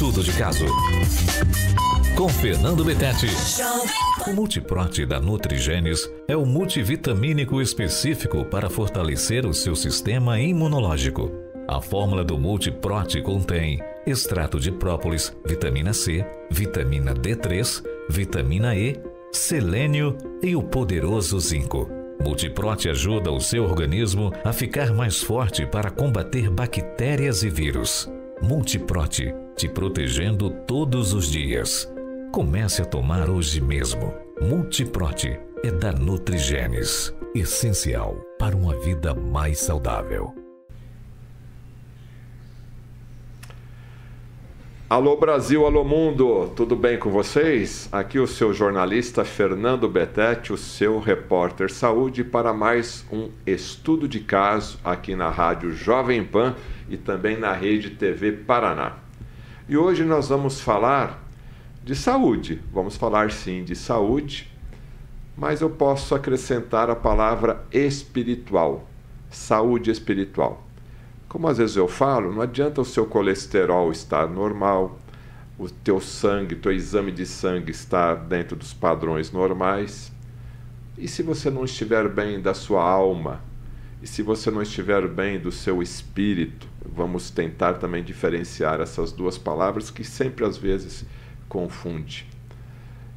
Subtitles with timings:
[0.00, 0.64] Estudo de caso.
[2.16, 3.26] Com Fernando Betete.
[4.26, 11.30] O Multiprote da Nutrigenes é o multivitamínico específico para fortalecer o seu sistema imunológico.
[11.68, 18.98] A fórmula do Multiprote contém extrato de própolis, vitamina C, vitamina D3, vitamina E,
[19.30, 21.90] selênio e o poderoso zinco.
[22.24, 28.10] Multiprote ajuda o seu organismo a ficar mais forte para combater bactérias e vírus.
[28.42, 31.90] Multiprote, te protegendo todos os dias.
[32.32, 34.14] Comece a tomar hoje mesmo.
[34.40, 40.34] Multiprote é da Nutrigenes, essencial para uma vida mais saudável.
[44.90, 47.88] Alô Brasil, alô mundo, tudo bem com vocês?
[47.92, 54.18] Aqui o seu jornalista Fernando Betete, o seu repórter saúde, para mais um estudo de
[54.18, 56.56] caso aqui na Rádio Jovem Pan
[56.88, 59.09] e também na Rede TV Paraná.
[59.70, 61.22] E hoje nós vamos falar
[61.84, 62.60] de saúde.
[62.72, 64.50] Vamos falar sim de saúde,
[65.36, 68.88] mas eu posso acrescentar a palavra espiritual,
[69.30, 70.66] saúde espiritual.
[71.28, 74.98] Como às vezes eu falo, não adianta o seu colesterol estar normal,
[75.56, 80.10] o teu sangue, teu exame de sangue estar dentro dos padrões normais.
[80.98, 83.40] E se você não estiver bem da sua alma,
[84.02, 89.36] e se você não estiver bem do seu espírito, vamos tentar também diferenciar essas duas
[89.36, 91.04] palavras que sempre às vezes
[91.48, 92.26] confunde.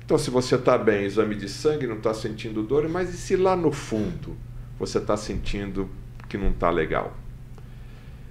[0.05, 3.35] Então, se você está bem, exame de sangue, não está sentindo dor, mas e se
[3.35, 4.35] lá no fundo
[4.77, 5.89] você está sentindo
[6.27, 7.15] que não está legal?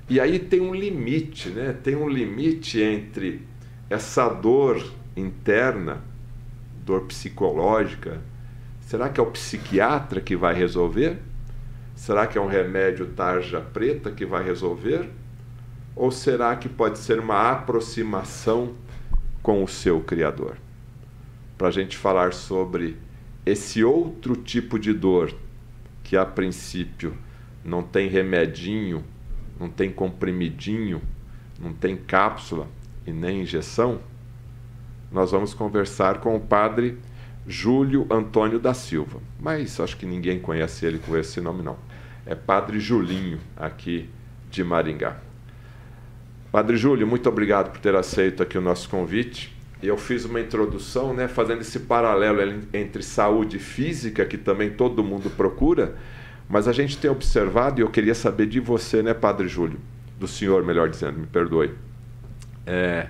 [0.09, 1.73] E aí tem um limite, né?
[1.73, 3.47] Tem um limite entre
[3.89, 4.85] essa dor
[5.17, 6.03] interna,
[6.85, 8.21] dor psicológica.
[8.81, 11.19] Será que é o psiquiatra que vai resolver?
[11.95, 15.09] Será que é um remédio tarja preta que vai resolver?
[15.95, 18.75] Ou será que pode ser uma aproximação
[19.43, 20.57] com o seu Criador?
[21.59, 22.97] Para a gente falar sobre
[23.45, 25.35] esse outro tipo de dor
[26.03, 27.17] que a princípio
[27.65, 29.05] não tem remedinho
[29.63, 31.01] não tem comprimidinho,
[31.61, 32.67] não tem cápsula
[33.07, 34.01] e nem injeção,
[35.11, 36.99] nós vamos conversar com o padre
[37.47, 39.21] Júlio Antônio da Silva.
[39.39, 41.77] Mas acho que ninguém conhece ele com esse nome, não.
[42.25, 44.09] É Padre Julinho, aqui
[44.51, 45.21] de Maringá.
[46.53, 49.57] Padre Júlio, muito obrigado por ter aceito aqui o nosso convite.
[49.83, 55.31] Eu fiz uma introdução, né, fazendo esse paralelo entre saúde física, que também todo mundo
[55.31, 55.97] procura,
[56.51, 59.81] mas a gente tem observado, e eu queria saber de você, né, Padre Júlio,
[60.21, 61.73] do senhor, melhor dizendo, me perdoe,
[62.67, 63.09] é,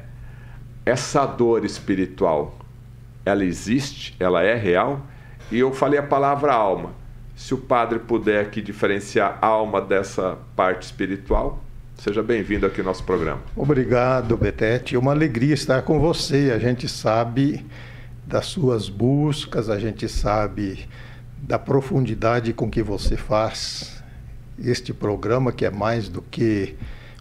[0.86, 2.56] essa dor espiritual,
[3.24, 5.04] ela existe, ela é real?
[5.50, 6.92] E eu falei a palavra alma.
[7.34, 11.60] Se o padre puder aqui diferenciar alma dessa parte espiritual,
[12.02, 13.40] seja bem-vindo aqui ao nosso programa.
[13.54, 14.96] Obrigado, Betete.
[14.96, 16.50] É uma alegria estar com você.
[16.52, 17.64] A gente sabe
[18.26, 20.88] das suas buscas, a gente sabe
[21.38, 24.02] da profundidade com que você faz
[24.58, 26.74] este programa, que é mais do que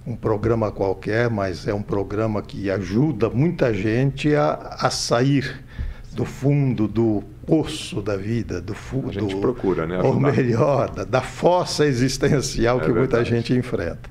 [0.05, 5.63] um programa qualquer, mas é um programa que ajuda muita gente a, a sair
[6.11, 9.09] do fundo do poço da vida, do fundo.
[9.09, 10.01] A gente procura, né?
[10.01, 12.99] Ou melhor, da, da fossa existencial é que verdade.
[12.99, 14.09] muita gente enfrenta.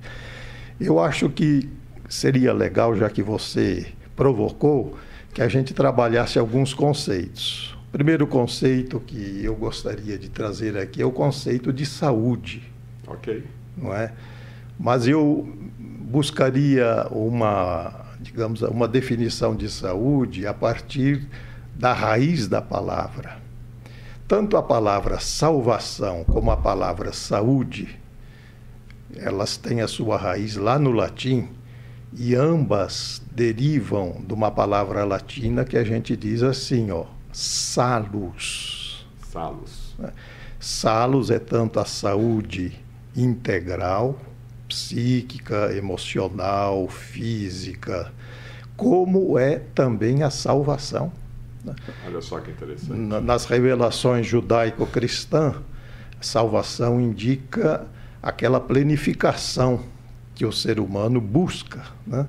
[0.80, 1.68] Eu acho que
[2.08, 3.86] seria legal, já que você
[4.16, 4.96] provocou,
[5.34, 7.76] que a gente trabalhasse alguns conceitos.
[7.92, 12.62] Primeiro conceito que eu gostaria de trazer aqui é o conceito de saúde.
[13.06, 13.44] Ok.
[13.76, 14.14] Não é?
[14.78, 15.46] Mas eu
[15.78, 21.28] buscaria uma, digamos, uma definição de saúde a partir
[21.74, 23.36] da raiz da palavra.
[24.26, 27.99] Tanto a palavra salvação como a palavra saúde,
[29.16, 31.48] elas têm a sua raiz lá no latim
[32.16, 39.06] e ambas derivam de uma palavra latina que a gente diz assim, ó, salus.
[39.30, 39.94] Salus.
[39.98, 40.12] Né?
[40.58, 42.72] Salus é tanto a saúde
[43.16, 44.18] integral,
[44.68, 48.12] psíquica, emocional, física,
[48.76, 51.12] como é também a salvação.
[51.64, 51.74] Né?
[52.06, 52.92] Olha só que interessante.
[52.98, 55.62] Nas revelações judaico-cristã,
[56.20, 57.86] salvação indica
[58.22, 59.80] aquela planificação
[60.34, 61.82] que o ser humano busca.
[62.06, 62.26] Né?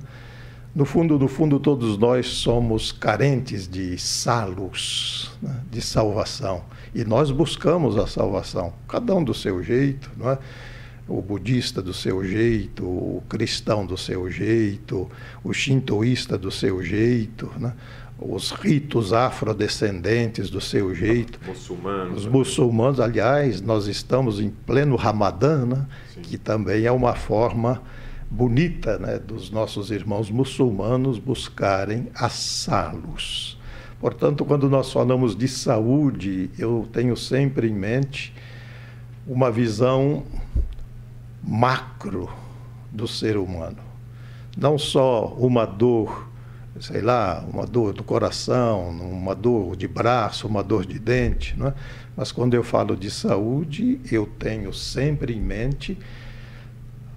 [0.73, 5.61] No fundo, no fundo, todos nós somos carentes de salos, né?
[5.69, 6.63] de salvação.
[6.93, 10.37] E nós buscamos a salvação, cada um do seu jeito, não é?
[11.07, 15.09] o budista do seu jeito, o cristão do seu jeito,
[15.43, 17.73] o shintoísta do seu jeito, né?
[18.21, 21.39] Os ritos afrodescendentes do seu jeito.
[21.45, 22.17] Muçulmanos.
[22.19, 25.87] Os muçulmanos, aliás, nós estamos em pleno Ramadã, né?
[26.21, 27.81] que também é uma forma
[28.29, 33.59] bonita né, dos nossos irmãos muçulmanos buscarem a salos.
[33.99, 38.33] Portanto, quando nós falamos de saúde, eu tenho sempre em mente
[39.27, 40.23] uma visão
[41.43, 42.29] macro
[42.91, 43.77] do ser humano.
[44.57, 46.30] Não só uma dor,
[46.81, 51.67] sei lá, uma dor do coração, uma dor de braço, uma dor de dente, não
[51.67, 51.73] é?
[52.17, 55.97] mas quando eu falo de saúde, eu tenho sempre em mente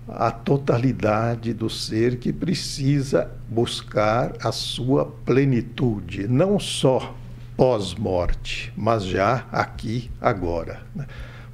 [0.07, 7.15] a totalidade do ser que precisa buscar a sua plenitude, não só
[7.57, 10.83] pós-morte, mas já aqui, agora.
[10.95, 11.07] Né?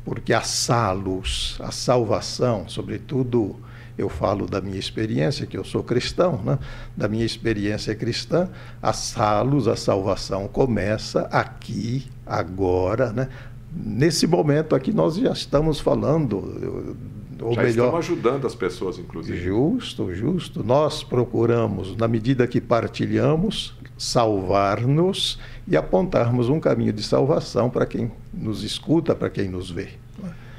[0.05, 3.61] Porque a salus, a salvação, sobretudo
[3.97, 6.59] eu falo da minha experiência, que eu sou cristão, né?
[6.97, 8.49] da minha experiência cristã,
[8.83, 13.29] a salus, a salvação começa aqui, agora, né?
[13.73, 16.97] Nesse momento aqui nós já estamos falando
[17.41, 19.39] ou Já melhor, estamos ajudando as pessoas, inclusive.
[19.39, 20.63] Justo, justo.
[20.63, 28.11] Nós procuramos, na medida que partilhamos, salvar-nos e apontarmos um caminho de salvação para quem
[28.33, 29.89] nos escuta, para quem nos vê.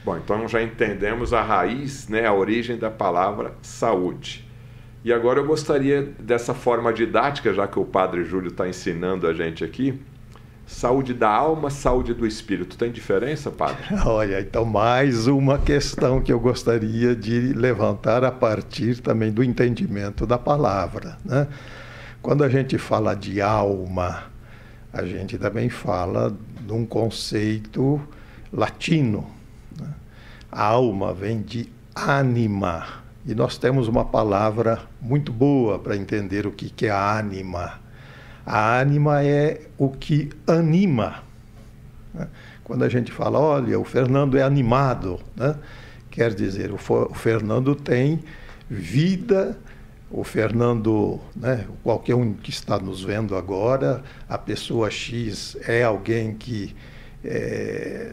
[0.03, 4.47] Bom, então já entendemos a raiz, né, a origem da palavra saúde.
[5.03, 9.33] E agora eu gostaria dessa forma didática, já que o Padre Júlio está ensinando a
[9.33, 9.99] gente aqui,
[10.71, 12.77] Saúde da alma, saúde do espírito.
[12.77, 13.83] Tem diferença, padre?
[14.05, 20.25] Olha, então mais uma questão que eu gostaria de levantar a partir também do entendimento
[20.25, 21.17] da palavra.
[21.25, 21.45] Né?
[22.21, 24.23] Quando a gente fala de alma,
[24.93, 28.01] a gente também fala de um conceito
[28.51, 29.27] latino.
[30.51, 32.85] Alma vem de anima.
[33.25, 37.81] E nós temos uma palavra muito boa para entender o que é a ânima
[38.45, 41.23] a ânima é o que anima.
[42.63, 45.55] Quando a gente fala, olha, o Fernando é animado, né?
[46.09, 48.19] quer dizer, o Fernando tem
[48.69, 49.57] vida,
[50.09, 56.33] o Fernando, né, qualquer um que está nos vendo agora, a pessoa X é alguém
[56.33, 56.75] que
[57.23, 58.11] é,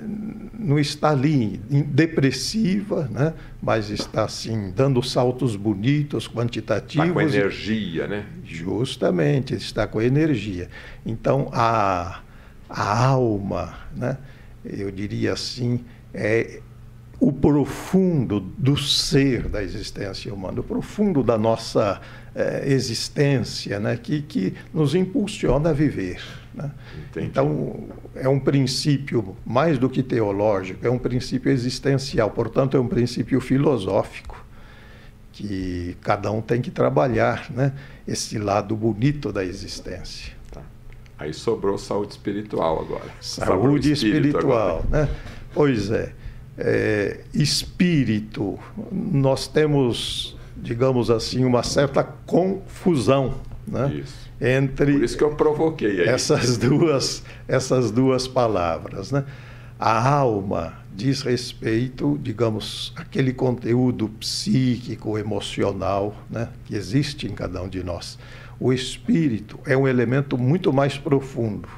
[0.58, 3.32] não está ali depressiva, né?
[3.62, 7.06] mas está assim dando saltos bonitos, quantitativos.
[7.06, 8.26] Está com energia, né?
[8.44, 10.69] Justamente, está com energia.
[11.06, 12.20] Então a,
[12.69, 14.19] a alma, né?
[14.64, 16.60] eu diria assim, é
[17.20, 22.00] o profundo do ser da existência humana, o profundo da nossa
[22.34, 23.96] é, existência, né?
[23.96, 26.20] que, que nos impulsiona a viver.
[26.58, 26.70] Né?
[27.19, 27.76] Então,
[28.16, 33.40] é um princípio mais do que teológico, é um princípio existencial, portanto, é um princípio
[33.40, 34.44] filosófico
[35.32, 37.72] que cada um tem que trabalhar, né?
[38.08, 40.32] esse lado bonito da existência.
[40.50, 40.62] Tá.
[41.16, 43.08] Aí sobrou saúde espiritual agora.
[43.20, 45.06] Saúde espiritual, agora.
[45.06, 45.14] né?
[45.55, 46.12] Pois é.
[46.58, 47.20] é.
[47.32, 48.58] Espírito,
[48.90, 53.34] nós temos, digamos assim, uma certa confusão,
[53.64, 53.93] né?
[53.94, 56.08] Isso entre Por isso que eu provoquei aí.
[56.08, 59.25] essas duas essas duas palavras, né?
[59.79, 67.69] A alma diz respeito, digamos, aquele conteúdo psíquico, emocional, né, que existe em cada um
[67.69, 68.19] de nós.
[68.58, 71.69] O espírito é um elemento muito mais profundo.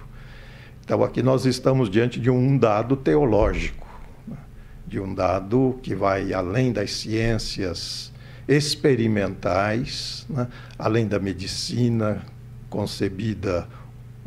[0.82, 3.86] Então aqui nós estamos diante de um dado teológico,
[4.26, 4.38] né?
[4.86, 8.10] de um dado que vai além das ciências
[8.48, 10.48] experimentais, né?
[10.78, 12.22] além da medicina,
[12.70, 13.68] concebida.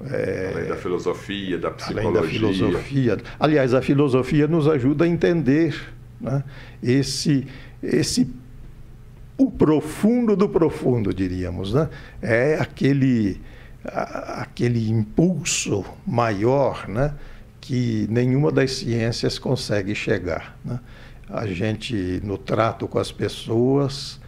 [0.05, 2.09] É, além da filosofia, da psicologia.
[2.09, 3.17] Além da filosofia.
[3.39, 5.75] Aliás, a filosofia nos ajuda a entender
[6.19, 6.43] né,
[6.81, 7.47] esse,
[7.81, 8.29] esse
[9.37, 11.73] o profundo do profundo, diríamos.
[11.73, 11.89] Né?
[12.21, 13.39] É aquele,
[13.83, 17.13] aquele impulso maior né,
[17.61, 20.57] que nenhuma das ciências consegue chegar.
[20.63, 20.79] Né?
[21.29, 24.19] A gente, no trato com as pessoas,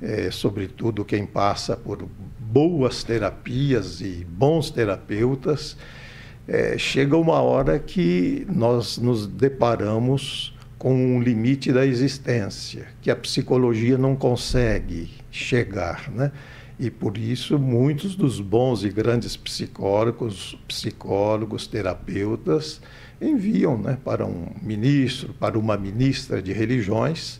[0.00, 2.08] é, sobretudo quem passa por
[2.50, 5.76] boas terapias e bons terapeutas,
[6.48, 13.14] é, chega uma hora que nós nos deparamos com um limite da existência, que a
[13.14, 16.32] psicologia não consegue chegar, né?
[16.78, 22.80] E por isso muitos dos bons e grandes psicólogos, psicólogos, terapeutas
[23.20, 27.38] enviam, né, para um ministro, para uma ministra de religiões,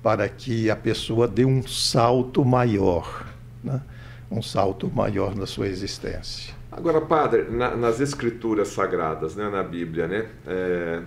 [0.00, 3.26] para que a pessoa dê um salto maior,
[3.62, 3.82] né?
[4.30, 6.54] Um salto maior na sua existência.
[6.70, 11.02] Agora, padre, na, nas escrituras sagradas, né, na Bíblia, né, é,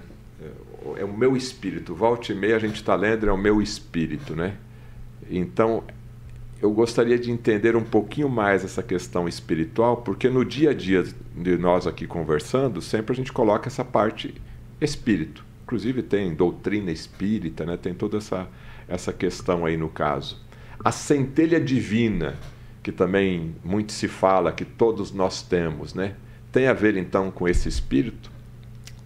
[0.98, 1.94] é, o meu espírito.
[1.94, 4.56] Volte e meia a gente está lendo, é o meu espírito, né?
[5.30, 5.84] Então,
[6.62, 11.04] eu gostaria de entender um pouquinho mais essa questão espiritual, porque no dia a dia
[11.36, 14.34] de nós aqui conversando, sempre a gente coloca essa parte
[14.82, 15.46] espírito.
[15.64, 17.78] Inclusive tem doutrina espírita, né?
[17.78, 18.48] tem toda essa,
[18.88, 20.38] essa questão aí no caso.
[20.84, 22.36] A centelha divina,
[22.90, 26.16] que também muito se fala, que todos nós temos, né?
[26.52, 28.32] Tem a ver então com esse espírito?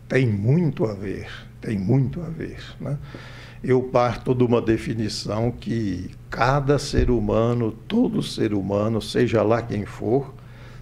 [0.07, 1.27] Tem muito a ver,
[1.59, 2.63] tem muito a ver.
[2.79, 2.97] Né?
[3.61, 9.85] Eu parto de uma definição que cada ser humano, todo ser humano, seja lá quem
[9.85, 10.33] for,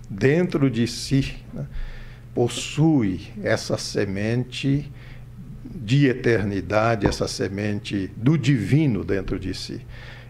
[0.07, 1.65] dentro de si, né,
[2.35, 4.91] possui essa semente
[5.63, 9.81] de eternidade, essa semente do divino dentro de si.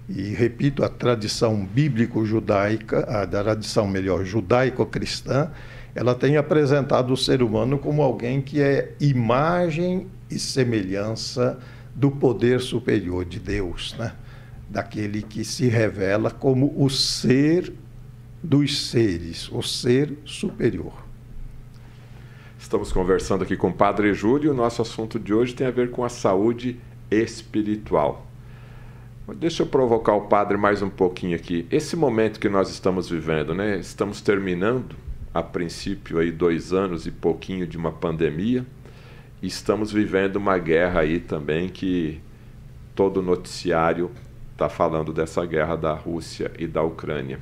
[0.09, 5.51] E repito, a tradição bíblico-judaica, a tradição melhor, judaico-cristã,
[5.93, 11.59] ela tem apresentado o ser humano como alguém que é imagem e semelhança
[11.93, 14.13] do poder superior de Deus, né?
[14.69, 17.73] daquele que se revela como o ser
[18.41, 20.93] dos seres, o ser superior.
[22.57, 25.91] Estamos conversando aqui com o Padre Júlio o nosso assunto de hoje tem a ver
[25.91, 26.79] com a saúde
[27.09, 28.30] espiritual.
[29.35, 31.65] Deixa eu provocar o padre mais um pouquinho aqui.
[31.71, 33.77] Esse momento que nós estamos vivendo, né?
[33.77, 34.95] Estamos terminando,
[35.33, 38.65] a princípio, aí dois anos e pouquinho de uma pandemia.
[39.41, 42.19] E estamos vivendo uma guerra aí também que
[42.93, 44.11] todo noticiário
[44.51, 47.39] está falando dessa guerra da Rússia e da Ucrânia.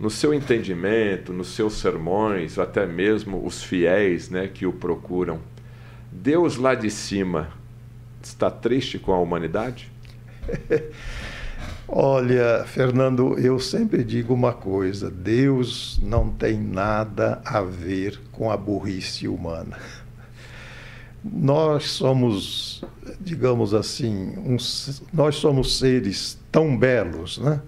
[0.00, 5.38] No seu entendimento, nos seus sermões, até mesmo os fiéis né, que o procuram,
[6.10, 7.50] Deus lá de cima
[8.22, 9.93] está triste com a humanidade?
[11.86, 18.56] Olha, Fernando, eu sempre digo uma coisa: Deus não tem nada a ver com a
[18.56, 19.78] burrice humana.
[21.22, 22.84] Nós somos,
[23.18, 24.34] digamos assim,
[25.10, 27.62] nós somos seres tão belos, né?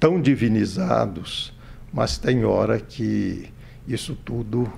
[0.00, 1.52] tão divinizados,
[1.92, 3.52] mas tem hora que
[3.86, 4.72] isso tudo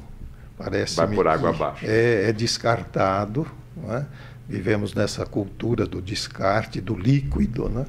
[0.56, 1.84] parece vai por água abaixo.
[1.86, 4.06] É, é descartado, não é?
[4.48, 7.84] Vivemos nessa cultura do descarte, do líquido, né?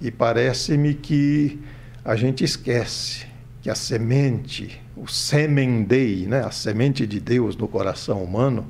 [0.00, 1.58] e parece-me que
[2.04, 3.26] a gente esquece
[3.62, 6.44] que a semente, o semen dei, né?
[6.44, 8.66] a semente de Deus no coração humano,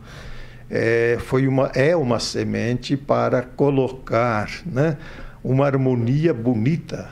[0.71, 4.97] é, foi uma, é uma semente para colocar né?
[5.43, 7.11] uma harmonia bonita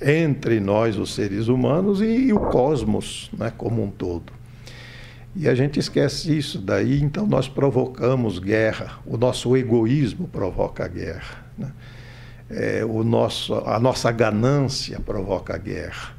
[0.00, 3.52] entre nós, os seres humanos, e, e o cosmos né?
[3.56, 4.41] como um todo.
[5.34, 11.46] E a gente esquece isso, daí então nós provocamos guerra, o nosso egoísmo provoca guerra,
[11.56, 11.72] né?
[12.50, 16.14] é, o nosso, a nossa ganância provoca guerra,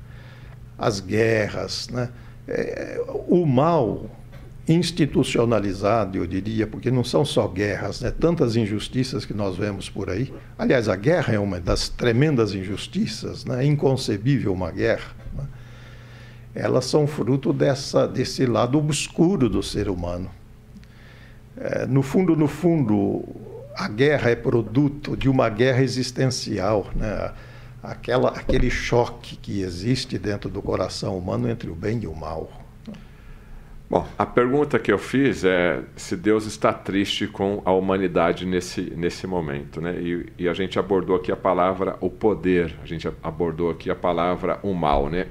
[0.78, 2.10] as guerras, né?
[2.48, 4.10] É, o mal
[4.68, 8.12] institucionalizado, eu diria, porque não são só guerras, né?
[8.12, 10.34] tantas injustiças que nós vemos por aí.
[10.58, 13.64] Aliás, a guerra é uma das tremendas injustiças, né?
[13.64, 15.12] é inconcebível uma guerra
[16.56, 20.30] elas são fruto dessa, desse lado obscuro do ser humano.
[21.58, 23.24] É, no fundo, no fundo,
[23.76, 27.32] a guerra é produto de uma guerra existencial, né?
[27.82, 32.50] Aquela, aquele choque que existe dentro do coração humano entre o bem e o mal.
[33.90, 38.82] Bom, a pergunta que eu fiz é se Deus está triste com a humanidade nesse,
[38.96, 39.94] nesse momento, né?
[40.00, 43.96] E, e, a gente abordou aqui a palavra o poder, a gente abordou aqui a
[43.96, 45.28] palavra o mal, né?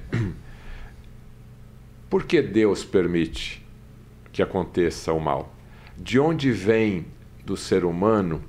[2.13, 3.67] Por que Deus permite
[4.31, 5.55] que aconteça o mal?
[5.97, 7.07] De onde vem
[7.43, 8.43] do ser humano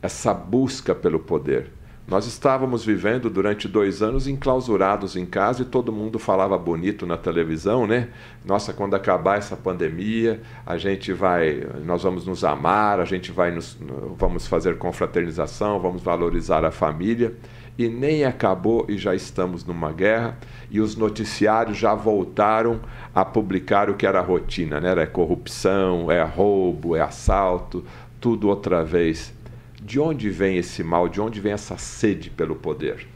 [0.00, 1.72] essa busca pelo poder?
[2.06, 7.16] Nós estávamos vivendo durante dois anos enclausurados em casa e todo mundo falava bonito na
[7.16, 8.08] televisão, né?
[8.44, 13.50] Nossa, quando acabar essa pandemia, a gente vai, nós vamos nos amar, a gente vai
[13.50, 13.76] nos,
[14.16, 17.34] vamos fazer confraternização, vamos valorizar a família
[17.78, 20.36] e nem acabou e já estamos numa guerra
[20.68, 22.80] e os noticiários já voltaram
[23.14, 24.90] a publicar o que era rotina, né?
[24.90, 27.84] Era corrupção, é roubo, é assalto,
[28.20, 29.32] tudo outra vez.
[29.80, 31.08] De onde vem esse mal?
[31.08, 33.06] De onde vem essa sede pelo poder?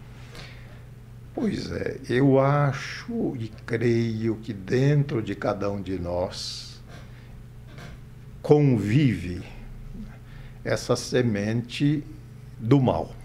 [1.34, 6.80] Pois é, eu acho e creio que dentro de cada um de nós
[8.40, 9.42] convive
[10.64, 12.04] essa semente
[12.60, 13.21] do mal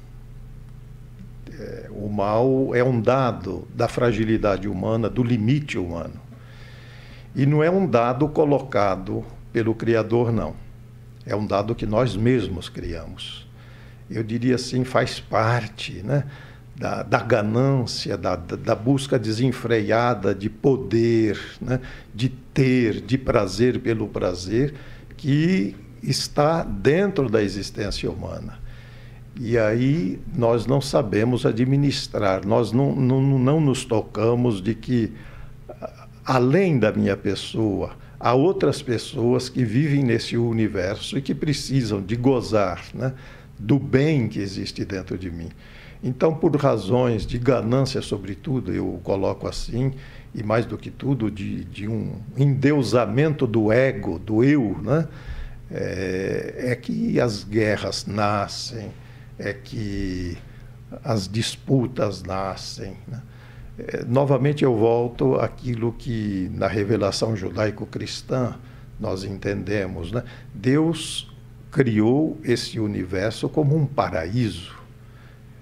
[1.60, 6.22] é, o mal é um dado da fragilidade humana, do limite humano.
[7.36, 10.56] E não é um dado colocado pelo Criador, não.
[11.26, 13.48] É um dado que nós mesmos criamos.
[14.10, 16.24] Eu diria assim, faz parte né,
[16.76, 21.80] da, da ganância, da, da busca desenfreada de poder, né,
[22.14, 24.76] de ter, de prazer pelo prazer,
[25.18, 28.60] que está dentro da existência humana.
[29.39, 35.13] E aí nós não sabemos administrar, nós não, não, não nos tocamos de que,
[36.25, 42.15] além da minha pessoa, há outras pessoas que vivem nesse universo e que precisam de
[42.15, 43.13] gozar né,
[43.60, 45.50] do bem que existe dentro de mim.
[46.03, 49.94] Então, por razões de ganância, sobretudo, eu coloco assim,
[50.34, 55.08] e mais do que tudo, de, de um endeusamento do ego, do eu, né?
[55.72, 58.91] é, é que as guerras nascem,
[59.38, 60.38] é que
[61.03, 62.98] as disputas nascem.
[63.08, 63.22] Né?
[63.79, 68.56] É, novamente eu volto àquilo que na revelação judaico-cristã
[69.00, 70.12] nós entendemos.
[70.12, 70.24] Né?
[70.53, 71.32] Deus
[71.72, 74.75] criou esse universo como um paraíso,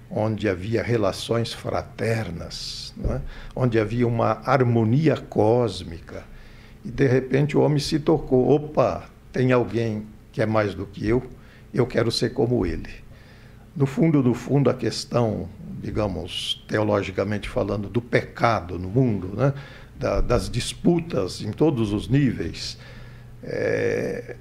[0.10, 3.22] onde havia relações fraternas, né?
[3.56, 6.24] onde havia uma harmonia cósmica.
[6.84, 11.06] E de repente o homem se tocou: opa, tem alguém que é mais do que
[11.08, 11.24] eu,
[11.74, 13.05] eu quero ser como ele.
[13.76, 15.50] No fundo, do fundo, a questão,
[15.82, 19.54] digamos, teologicamente falando, do pecado no mundo, né?
[19.98, 22.78] Da, das disputas em todos os níveis,
[23.42, 24.36] é,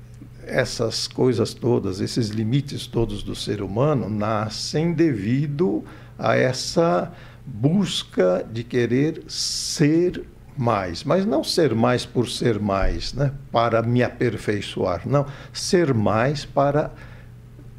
[0.46, 5.84] essas coisas todas, esses limites todos do ser humano nascem devido
[6.18, 7.12] a essa
[7.46, 10.24] busca de querer ser
[10.56, 13.32] mais, mas não ser mais por ser mais, né?
[13.50, 16.92] para me aperfeiçoar, não, ser mais para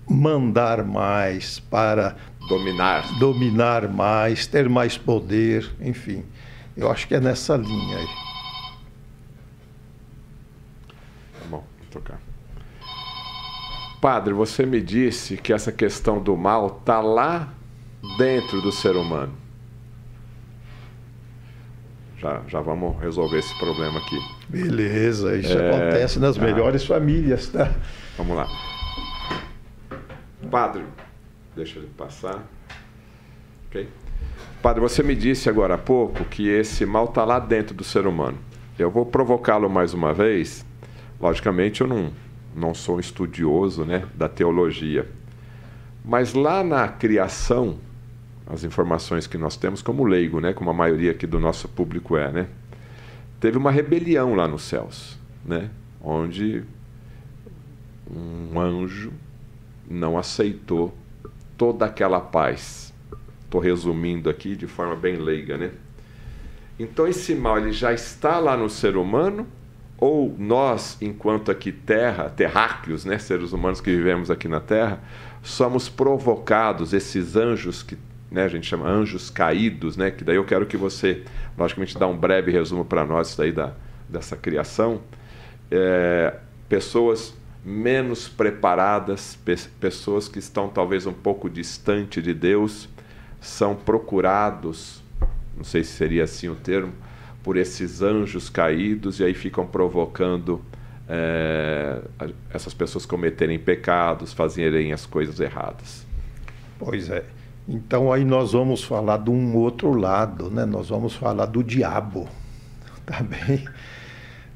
[0.08, 2.16] mandar mais, para
[2.48, 6.24] dominar, dominar mais, ter mais poder, enfim.
[6.76, 8.08] Eu acho que é nessa linha aí.
[11.40, 12.20] Tá bom, vou tocar.
[14.02, 17.54] Padre, você me disse que essa questão do mal está lá
[18.18, 19.34] dentro do ser humano.
[22.18, 24.20] Já, já vamos resolver esse problema aqui.
[24.50, 25.70] Beleza, isso é...
[25.70, 26.44] acontece nas tá.
[26.44, 27.72] melhores famílias, tá?
[28.18, 28.48] Vamos lá.
[30.56, 30.86] Padre,
[31.54, 32.42] deixa ele passar.
[33.68, 33.90] Ok?
[34.62, 38.08] Padre, você me disse agora há pouco que esse mal está lá dentro do ser
[38.08, 38.38] humano.
[38.80, 40.66] Eu vou provocá-lo mais uma vez.
[41.20, 42.10] Logicamente, eu não
[42.56, 45.12] não sou estudioso né, da teologia.
[46.06, 47.78] Mas lá na criação,
[48.48, 52.16] as informações que nós temos como leigo, né, como a maioria aqui do nosso público
[52.16, 52.48] é, né,
[53.42, 55.70] teve uma rebelião lá nos céus, né,
[56.02, 56.64] onde
[58.10, 59.12] um anjo
[59.90, 60.96] não aceitou
[61.58, 62.94] toda aquela paz.
[63.44, 65.72] Estou resumindo aqui de forma bem leiga, né?
[66.78, 69.48] Então esse mal ele já está lá no ser humano
[69.98, 75.02] ou nós, enquanto aqui terra, terráqueos, né, seres humanos que vivemos aqui na terra,
[75.42, 77.98] somos provocados, esses anjos que
[78.30, 81.24] né, a gente chama anjos caídos, né, que daí eu quero que você,
[81.58, 83.74] logicamente, dá um breve resumo para nós daí da,
[84.10, 85.02] dessa criação.
[85.72, 86.36] É,
[86.68, 87.34] pessoas
[87.66, 92.88] menos preparadas, pe pessoas que estão talvez um pouco distante de Deus,
[93.42, 95.04] são procurados,
[95.58, 96.94] não sei se seria assim o termo,
[97.44, 100.62] por esses anjos caídos e aí ficam provocando
[101.10, 102.02] é,
[102.52, 106.06] essas pessoas cometerem pecados, fazerem as coisas erradas.
[106.78, 107.24] Pois é.
[107.68, 110.66] Então aí nós vamos falar de um outro lado, né?
[110.66, 112.28] Nós vamos falar do diabo.
[113.06, 113.64] Também,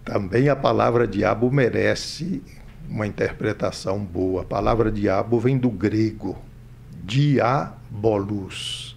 [0.04, 2.42] também a palavra diabo merece
[2.90, 4.42] uma interpretação boa.
[4.42, 6.38] A palavra diabo vem do grego
[7.04, 8.90] diabolus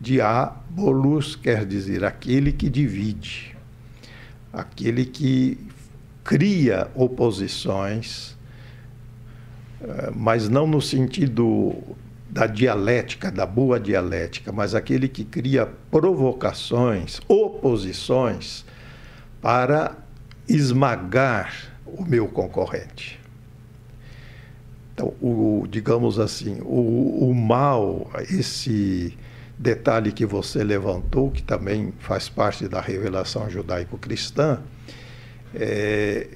[0.00, 3.56] Diabolus quer dizer aquele que divide,
[4.52, 5.58] aquele que
[6.22, 8.36] cria oposições,
[9.82, 11.74] eh, mas não no sentido
[12.30, 18.64] da dialética, da boa dialética, mas aquele que cria provocações, oposições
[19.42, 19.96] para
[20.48, 23.17] esmagar o meu concorrente.
[24.98, 29.16] Então, o, digamos assim, o, o mal, esse
[29.56, 34.58] detalhe que você levantou, que também faz parte da revelação judaico-cristã,
[35.54, 36.26] é,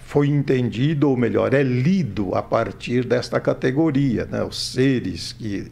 [0.00, 4.26] foi entendido, ou melhor, é lido a partir desta categoria.
[4.26, 4.42] Né?
[4.42, 5.70] Os seres que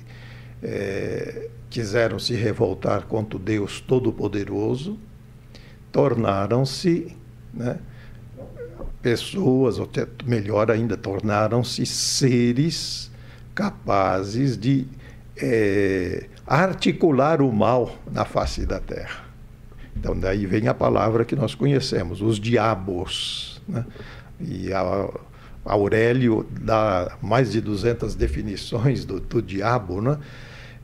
[0.63, 4.97] é, quiseram se revoltar contra o Deus Todo-Poderoso
[5.91, 7.13] tornaram-se
[7.53, 7.77] né,
[9.05, 9.87] pessoas, ou
[10.25, 13.11] melhor ainda, tornaram-se seres
[13.55, 14.87] capazes de
[15.37, 19.23] é, articular o mal na face da terra.
[19.95, 23.61] Então, daí vem a palavra que nós conhecemos, os diabos.
[23.69, 23.85] Né?
[24.41, 25.11] E a,
[25.67, 30.19] Aurélio dá mais de 200 definições do, do diabo, né?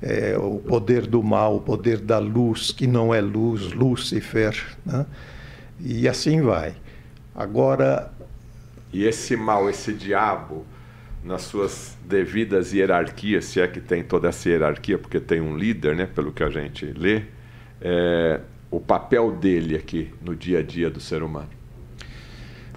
[0.02, 5.04] É, o poder do mal, o poder da luz, que não é luz, Lúcifer, né?
[5.78, 6.74] e assim vai.
[7.40, 8.12] Agora.
[8.92, 10.66] E esse mal, esse diabo,
[11.22, 15.94] nas suas devidas hierarquias, se é que tem toda essa hierarquia, porque tem um líder,
[15.94, 17.22] né, pelo que a gente lê,
[17.80, 21.60] é, o papel dele aqui no dia a dia do ser humano?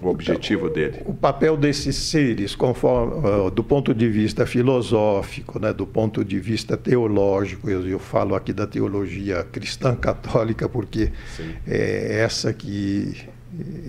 [0.03, 1.01] o objetivo então, dele.
[1.05, 6.75] O papel desses seres, conforme, do ponto de vista filosófico, né, do ponto de vista
[6.75, 11.53] teológico, eu, eu falo aqui da teologia cristã católica porque Sim.
[11.65, 13.15] é essa que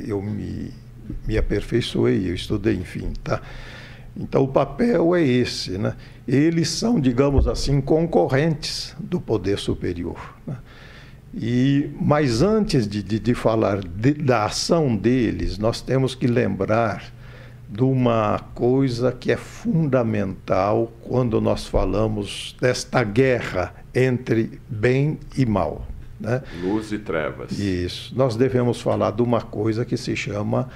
[0.06, 0.70] eu me,
[1.26, 3.40] me aperfeiçoei, eu estudei, enfim, tá?
[4.16, 5.96] Então o papel é esse, né?
[6.26, 10.34] Eles são, digamos assim, concorrentes do poder superior.
[10.46, 10.56] Né?
[11.34, 17.12] E, mas antes de, de, de falar de, da ação deles, nós temos que lembrar
[17.68, 25.84] de uma coisa que é fundamental quando nós falamos desta guerra entre bem e mal.
[26.18, 26.42] Né?
[26.62, 27.58] Luz e trevas.
[27.58, 28.14] Isso.
[28.16, 30.68] Nós devemos falar de uma coisa que se chama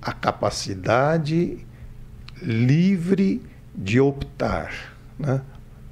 [0.00, 1.58] a capacidade
[2.42, 3.42] livre
[3.74, 4.96] de optar.
[5.18, 5.42] Né?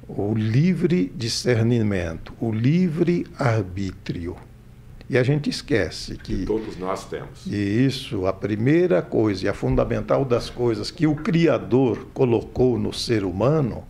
[0.09, 4.35] o livre discernimento, o livre arbítrio.
[5.07, 6.45] E a gente esquece que.
[6.45, 7.45] Todos nós temos.
[7.45, 13.23] Isso, a primeira coisa e a fundamental das coisas que o Criador colocou no ser
[13.23, 13.83] humano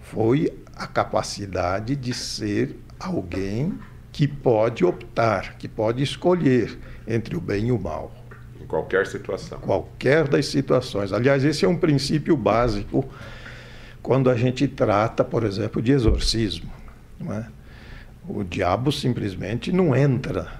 [0.00, 3.74] foi a capacidade de ser alguém
[4.18, 6.76] que pode optar, que pode escolher
[7.06, 8.12] entre o bem e o mal.
[8.60, 9.60] Em qualquer situação.
[9.60, 11.12] Qualquer das situações.
[11.12, 13.08] Aliás, esse é um princípio básico
[14.02, 16.68] quando a gente trata, por exemplo, de exorcismo.
[17.30, 17.44] É?
[18.28, 20.50] O diabo simplesmente não entra.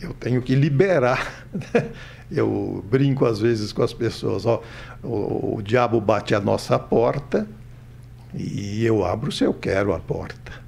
[0.00, 1.48] Eu tenho que liberar.
[2.30, 4.62] Eu brinco às vezes com as pessoas: ó,
[5.02, 7.44] o, o diabo bate a nossa porta
[8.32, 10.65] e eu abro se eu quero a porta.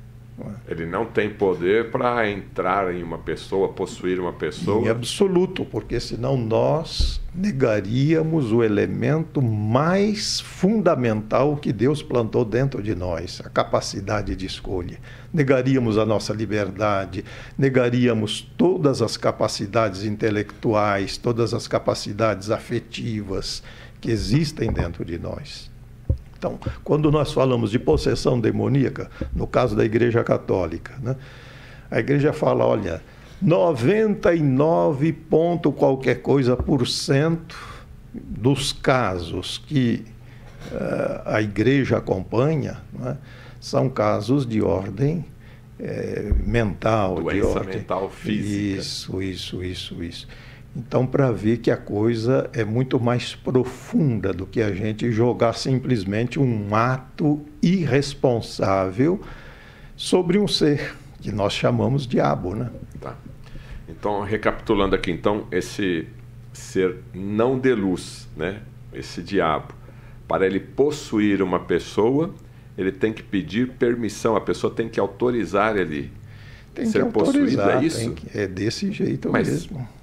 [0.69, 4.87] Ele não tem poder para entrar em uma pessoa, possuir uma pessoa.
[4.87, 12.95] Em absoluto, porque senão nós negaríamos o elemento mais fundamental que Deus plantou dentro de
[12.95, 14.99] nós, a capacidade de escolha.
[15.33, 17.25] Negaríamos a nossa liberdade,
[17.57, 23.63] negaríamos todas as capacidades intelectuais, todas as capacidades afetivas
[24.01, 25.71] que existem dentro de nós.
[26.39, 31.17] Então, quando nós falamos de possessão demoníaca, no caso da Igreja Católica, né,
[31.91, 33.03] a Igreja fala, olha,
[33.43, 37.59] 99 ponto qualquer coisa por cento
[38.15, 40.05] dos casos que
[40.73, 43.17] uh, a Igreja acompanha né,
[43.61, 45.25] são casos de ordem
[45.81, 48.81] é, mental, Doença de ordem mental física.
[48.81, 50.29] Isso, isso, isso, isso.
[50.79, 55.55] Então, para ver que a coisa é muito mais profunda do que a gente jogar
[55.55, 59.21] simplesmente um ato irresponsável
[59.97, 62.71] sobre um ser que nós chamamos diabo, né?
[63.01, 63.17] Tá.
[63.89, 66.07] Então, recapitulando aqui, então, esse
[66.53, 68.61] ser não de luz, né?
[68.93, 69.75] Esse diabo,
[70.29, 72.33] para ele possuir uma pessoa,
[72.77, 76.13] ele tem que pedir permissão, a pessoa tem que autorizar ele
[76.73, 78.13] tem ser possuído, é isso?
[78.13, 79.98] Que, é desse jeito Mas, mesmo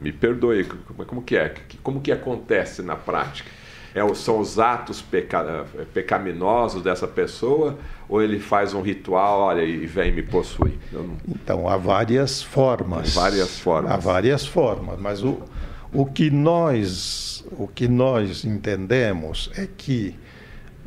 [0.00, 0.64] me perdoe,
[1.06, 1.54] como que é?
[1.82, 3.50] Como que acontece na prática?
[3.94, 9.86] É, são os atos peca, pecaminosos dessa pessoa ou ele faz um ritual, olha, e
[9.86, 10.78] vem me possuir?
[10.92, 11.16] Não...
[11.26, 13.16] Então, há várias formas.
[13.16, 13.92] Há várias formas.
[13.92, 15.38] Há várias formas, mas o,
[15.92, 20.14] o, que nós, o que nós entendemos é que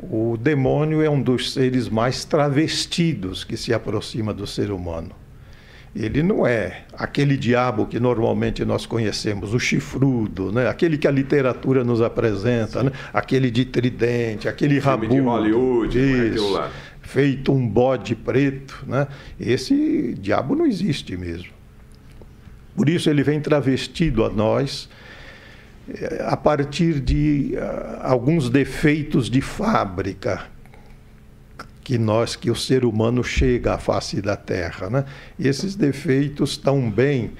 [0.00, 5.21] o demônio é um dos seres mais travestidos que se aproxima do ser humano.
[5.94, 10.66] Ele não é aquele diabo que normalmente nós conhecemos, o chifrudo, né?
[10.66, 12.92] aquele que a literatura nos apresenta, né?
[13.12, 16.70] aquele de tridente, aquele rabo de Hollywood, é isso, é
[17.02, 18.82] feito um bode preto.
[18.86, 19.06] Né?
[19.38, 21.50] Esse diabo não existe mesmo.
[22.74, 24.88] Por isso ele vem travestido a nós
[25.88, 30.44] eh, a partir de uh, alguns defeitos de fábrica
[31.82, 34.88] que nós, que o ser humano chega à face da Terra.
[34.88, 35.04] Né?
[35.38, 37.32] E esses defeitos estão bem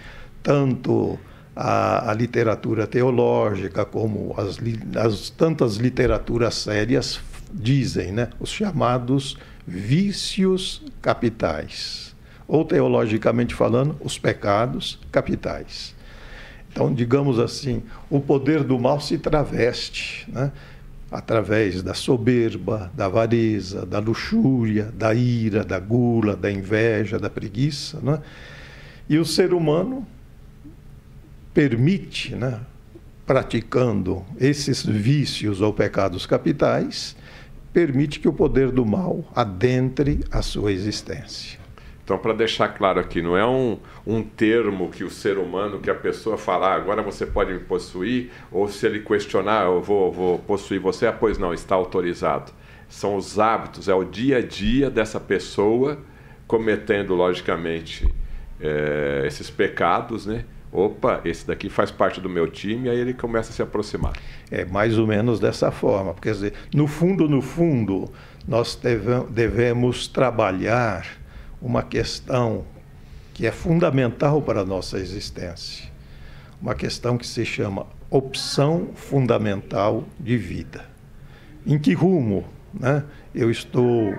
[0.42, 1.18] tanto
[1.54, 4.58] a, a literatura teológica como as,
[4.96, 7.20] as, tantas literaturas sérias
[7.52, 8.30] dizem, né?
[8.40, 12.16] os chamados vícios capitais,
[12.48, 15.94] ou teologicamente falando, os pecados capitais.
[16.72, 20.50] Então, digamos assim, o poder do mal se traveste, né?
[21.12, 28.00] Através da soberba, da avareza, da luxúria, da ira, da gula, da inveja, da preguiça.
[28.00, 28.18] Né?
[29.08, 30.06] E o ser humano
[31.52, 32.60] permite, né,
[33.26, 37.14] praticando esses vícios ou pecados capitais,
[37.72, 41.61] permite que o poder do mal adentre a sua existência.
[42.04, 45.88] Então, para deixar claro aqui, não é um, um termo que o ser humano, que
[45.88, 50.10] a pessoa falar, ah, agora você pode me possuir, ou se ele questionar, eu vou,
[50.10, 52.52] vou possuir você, ah, pois não, está autorizado.
[52.88, 55.98] São os hábitos, é o dia a dia dessa pessoa
[56.46, 58.12] cometendo, logicamente,
[58.60, 60.44] é, esses pecados, né?
[60.72, 64.12] opa, esse daqui faz parte do meu time, aí ele começa a se aproximar.
[64.50, 66.14] É mais ou menos dessa forma.
[66.14, 68.10] Quer dizer, no fundo, no fundo,
[68.48, 68.78] nós
[69.30, 71.21] devemos trabalhar
[71.62, 72.64] uma questão
[73.32, 75.90] que é fundamental para a nossa existência.
[76.60, 80.84] Uma questão que se chama opção fundamental de vida.
[81.66, 82.44] Em que rumo
[82.74, 84.14] né, eu estou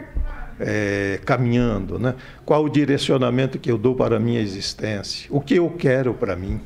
[0.60, 2.15] é, caminhando, né?
[2.45, 6.36] qual o direcionamento que eu dou para a minha existência, o que eu quero para
[6.36, 6.60] mim.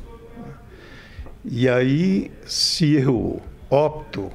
[1.44, 4.30] E aí, se eu opto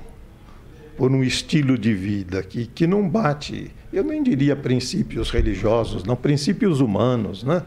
[0.97, 6.15] por um estilo de vida que, que não bate, eu nem diria princípios religiosos, não,
[6.15, 7.63] princípios humanos, né?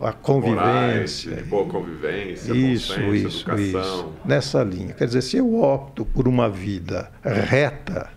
[0.00, 1.30] a convivência.
[1.30, 3.58] Morais, boa convivência, isso, isso, educação.
[3.58, 4.92] Isso, nessa linha.
[4.92, 8.08] Quer dizer, se eu opto por uma vida reta,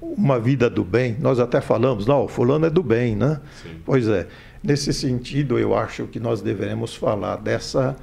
[0.00, 3.40] uma vida do bem, nós até falamos, não, o fulano é do bem, né?
[3.62, 3.80] Sim.
[3.84, 4.26] Pois é.
[4.62, 7.96] Nesse sentido, eu acho que nós devemos falar dessa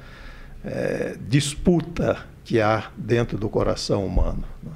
[0.62, 4.44] é, disputa que há dentro do coração humano.
[4.62, 4.72] Né?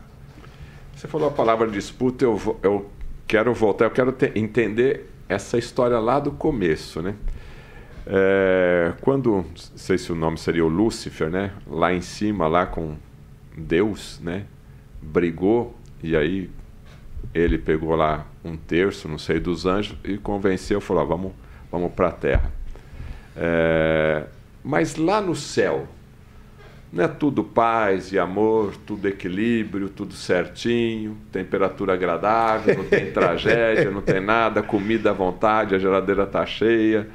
[1.05, 2.91] Você falou a palavra disputa, eu, eu
[3.27, 7.15] quero voltar, eu quero te, entender essa história lá do começo, né?
[8.07, 11.53] É, quando, não sei se o nome seria o Lúcifer, né?
[11.67, 12.97] Lá em cima, lá com
[13.55, 14.47] Deus, né?
[15.03, 16.51] Brigou e aí
[17.35, 21.33] ele pegou lá um terço, não sei, dos anjos e convenceu, falou: ah, vamos,
[21.71, 22.51] vamos para a terra.
[23.37, 24.25] É,
[24.65, 25.87] mas lá no céu,
[26.95, 33.91] não é tudo paz e amor, tudo equilíbrio, tudo certinho, temperatura agradável, não tem tragédia,
[33.91, 37.09] não tem nada, comida à vontade, a geladeira está cheia,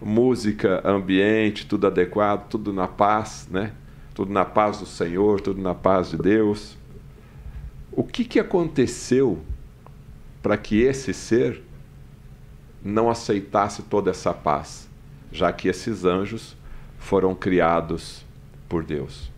[0.00, 3.72] música, ambiente, tudo adequado, tudo na paz, né?
[4.14, 6.78] Tudo na paz do Senhor, tudo na paz de Deus.
[7.92, 9.38] O que, que aconteceu
[10.42, 11.62] para que esse ser
[12.82, 14.88] não aceitasse toda essa paz,
[15.30, 16.56] já que esses anjos
[16.98, 18.25] foram criados
[18.68, 19.30] por Deus.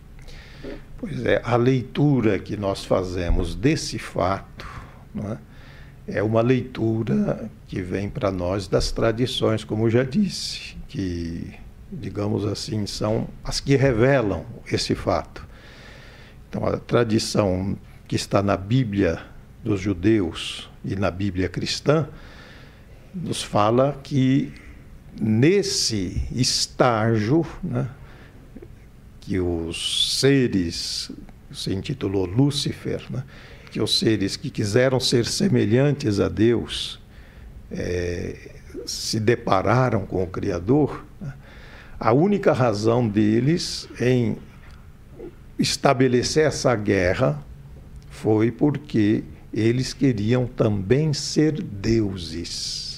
[0.97, 4.67] Pois é, a leitura que nós fazemos desse fato
[6.07, 6.17] é?
[6.17, 11.53] é uma leitura que vem para nós das tradições, como eu já disse, que,
[11.91, 15.47] digamos assim, são as que revelam esse fato.
[16.49, 19.21] Então, a tradição que está na Bíblia
[19.63, 22.07] dos judeus e na Bíblia cristã,
[23.13, 24.53] nos fala que
[25.19, 27.87] nesse estágio, né,
[29.29, 31.11] que os seres,
[31.51, 33.23] se intitulou Lúcifer, né,
[33.69, 36.99] que os seres que quiseram ser semelhantes a Deus
[37.69, 38.35] é,
[38.87, 41.31] se depararam com o Criador, né,
[41.99, 44.35] a única razão deles em
[45.59, 47.39] estabelecer essa guerra
[48.09, 52.88] foi porque eles queriam também ser deuses.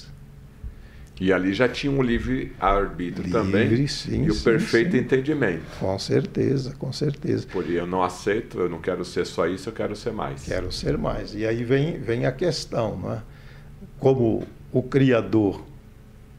[1.22, 3.86] E ali já tinha um livre arbítrio livre, também.
[3.86, 4.98] Sim, e o sim, perfeito sim.
[4.98, 5.62] entendimento.
[5.78, 7.46] Com certeza, com certeza.
[7.46, 10.42] Por eu não aceito, eu não quero ser só isso, eu quero ser mais.
[10.42, 11.32] Quero ser mais.
[11.32, 13.22] E aí vem, vem a questão, não é?
[14.00, 15.64] Como o Criador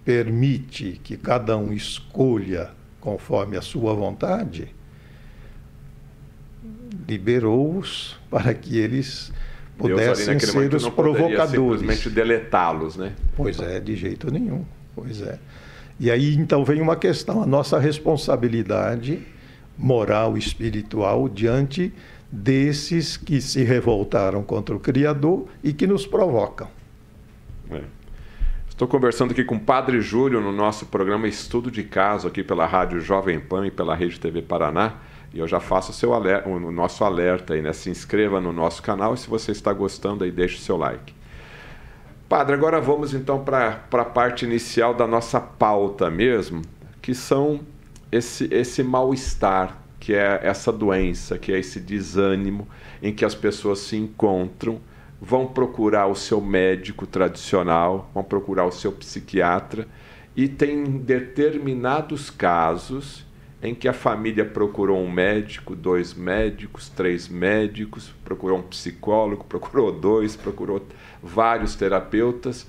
[0.03, 4.67] permite que cada um escolha conforme a sua vontade,
[7.07, 9.31] liberou-os para que eles
[9.77, 11.51] pudessem ser os provocadores.
[11.51, 13.13] simplesmente deletá-los, né?
[13.35, 14.63] Pois é, de jeito nenhum.
[14.95, 15.39] Pois é.
[15.99, 19.21] E aí então vem uma questão, a nossa responsabilidade
[19.77, 21.93] moral e espiritual diante
[22.31, 26.67] desses que se revoltaram contra o Criador e que nos provocam.
[27.71, 27.81] É.
[28.67, 32.65] Estou conversando aqui com o Padre Júlio no nosso programa Estudo de Caso, aqui pela
[32.65, 34.95] Rádio Jovem Pan e pela Rede TV Paraná.
[35.33, 37.73] E eu já faço o, seu alerta, o nosso alerta aí, né?
[37.73, 41.13] Se inscreva no nosso canal e se você está gostando aí, deixe o seu like.
[42.29, 46.61] Padre, agora vamos então para a parte inicial da nossa pauta mesmo,
[47.01, 47.61] que são
[48.11, 52.67] esse, esse mal-estar, que é essa doença, que é esse desânimo
[53.01, 54.79] em que as pessoas se encontram,
[55.19, 59.87] vão procurar o seu médico tradicional, vão procurar o seu psiquiatra,
[60.35, 63.25] e tem determinados casos
[63.63, 69.89] em que a família procurou um médico, dois médicos, três médicos, procurou um psicólogo, procurou
[69.89, 70.85] dois, procurou
[71.21, 72.67] vários terapeutas,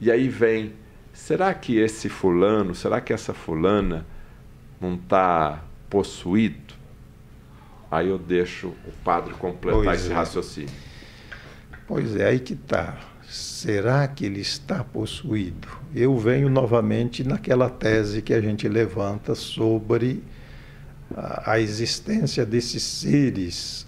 [0.00, 0.72] e aí vem:
[1.12, 4.04] será que esse fulano, será que essa fulana
[4.80, 6.74] não está possuído?
[7.88, 10.14] Aí eu deixo o padre completar pois esse é.
[10.14, 10.74] raciocínio.
[11.86, 13.11] Pois é, aí que está.
[13.32, 15.66] Será que ele está possuído?
[15.94, 20.22] Eu venho novamente naquela tese que a gente levanta sobre
[21.16, 23.86] a, existência desses seres.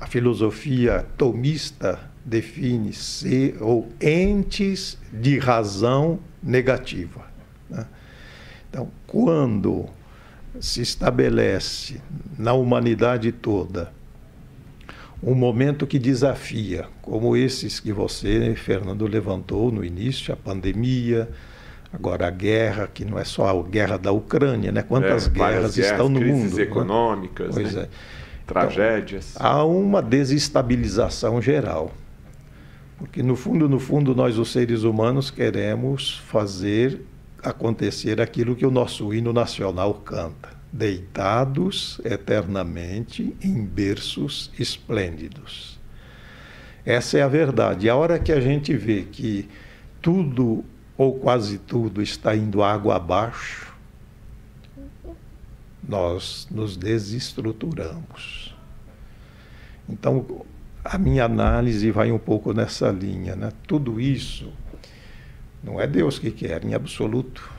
[0.00, 7.26] A filosofia tomista define ser ou entes de razão negativa.
[7.68, 7.86] Né?
[8.70, 9.84] Então, quando
[10.58, 12.00] se estabelece
[12.38, 13.97] na humanidade toda
[15.22, 21.28] um momento que desafia, como esses que você, Fernando, levantou no início, a pandemia,
[21.92, 24.82] agora a guerra, que não é só a guerra da Ucrânia, né?
[24.82, 26.40] Quantas é, guerras, guerras, estão no mundo?
[26.42, 27.62] Crises econômicas, né?
[27.64, 27.82] né?
[27.82, 27.88] é.
[28.46, 29.34] tragédias.
[29.34, 31.92] Então, há uma desestabilização geral.
[32.96, 37.00] Porque no fundo, no fundo, nós os seres humanos queremos fazer
[37.42, 45.78] acontecer aquilo que o nosso hino nacional canta deitados eternamente em berços esplêndidos.
[46.84, 47.86] Essa é a verdade.
[47.86, 49.48] E a hora que a gente vê que
[50.00, 50.64] tudo
[50.96, 53.74] ou quase tudo está indo água abaixo,
[55.86, 58.54] nós nos desestruturamos.
[59.88, 60.44] Então,
[60.84, 63.34] a minha análise vai um pouco nessa linha.
[63.34, 63.52] Né?
[63.66, 64.52] Tudo isso
[65.62, 67.57] não é Deus que quer, em absoluto.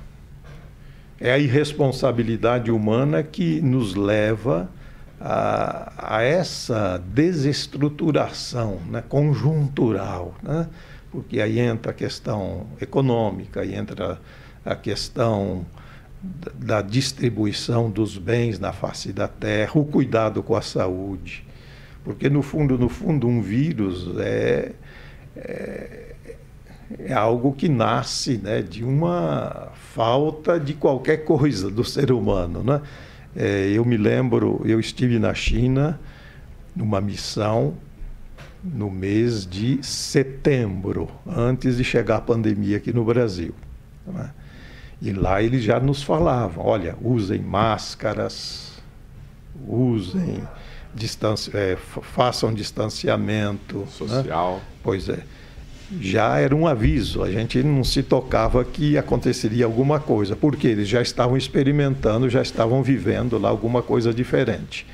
[1.21, 4.69] É a irresponsabilidade humana que nos leva
[5.19, 10.67] a, a essa desestruturação né, conjuntural, né?
[11.12, 14.19] porque aí entra a questão econômica, aí entra
[14.63, 15.65] a questão
[16.55, 21.45] da distribuição dos bens na face da terra, o cuidado com a saúde.
[22.03, 24.71] Porque, no fundo, no fundo, um vírus é,
[25.36, 26.08] é
[26.97, 32.63] é algo que nasce né, de uma falta de qualquer coisa do ser humano.
[32.63, 32.82] Né?
[33.36, 35.99] É, eu me lembro, eu estive na China
[36.75, 37.75] numa missão
[38.63, 43.54] no mês de setembro, antes de chegar a pandemia aqui no Brasil.
[44.06, 44.32] Né?
[45.02, 48.82] E lá eles já nos falavam: olha, usem máscaras,
[49.65, 50.43] usem,
[50.93, 53.86] distanci é, façam distanciamento né?
[53.86, 54.56] social.
[54.56, 54.62] Né?
[54.84, 55.23] Pois é
[55.99, 60.88] já era um aviso, a gente não se tocava que aconteceria alguma coisa, porque eles
[60.88, 64.86] já estavam experimentando, já estavam vivendo lá alguma coisa diferente.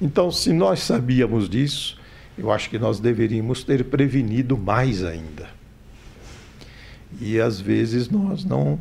[0.00, 1.98] Então, se nós sabíamos disso,
[2.38, 5.48] eu acho que nós deveríamos ter prevenido mais ainda.
[7.20, 8.78] E às vezes nós não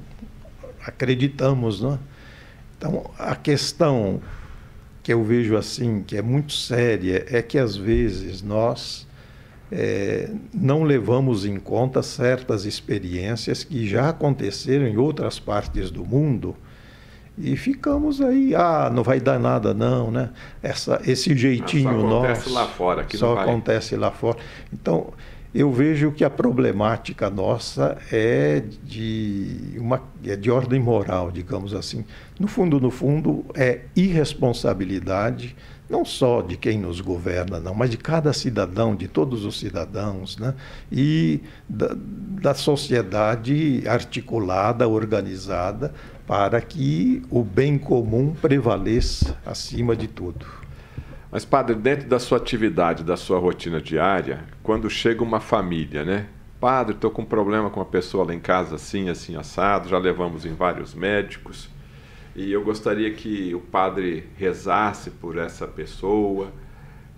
[0.86, 1.96] acreditamos, não?
[1.96, 2.00] É?
[2.78, 4.22] Então, a questão
[5.02, 9.07] que eu vejo assim, que é muito séria, é que às vezes nós
[9.72, 16.56] é, não levamos em conta certas experiências que já aconteceram em outras partes do mundo
[17.38, 20.32] e ficamos aí, ah, não vai dar nada não, né?
[20.62, 24.38] Essa, esse jeitinho nosso só acontece lá fora, aqui só acontece lá fora.
[24.74, 25.14] Então
[25.54, 32.04] eu vejo que a problemática nossa é de uma é de ordem moral, digamos assim.
[32.40, 35.56] No fundo, no fundo, é irresponsabilidade
[35.90, 40.38] não só de quem nos governa, não, mas de cada cidadão, de todos os cidadãos,
[40.38, 40.54] né?
[40.92, 45.94] e da, da sociedade articulada, organizada,
[46.26, 50.46] para que o bem comum prevaleça acima de tudo.
[51.32, 56.28] Mas, padre, dentro da sua atividade, da sua rotina diária, quando chega uma família, né?
[56.60, 59.98] Padre, estou com um problema com uma pessoa lá em casa, assim, assim, assado, já
[59.98, 61.70] levamos em vários médicos
[62.38, 66.54] e eu gostaria que o padre rezasse por essa pessoa.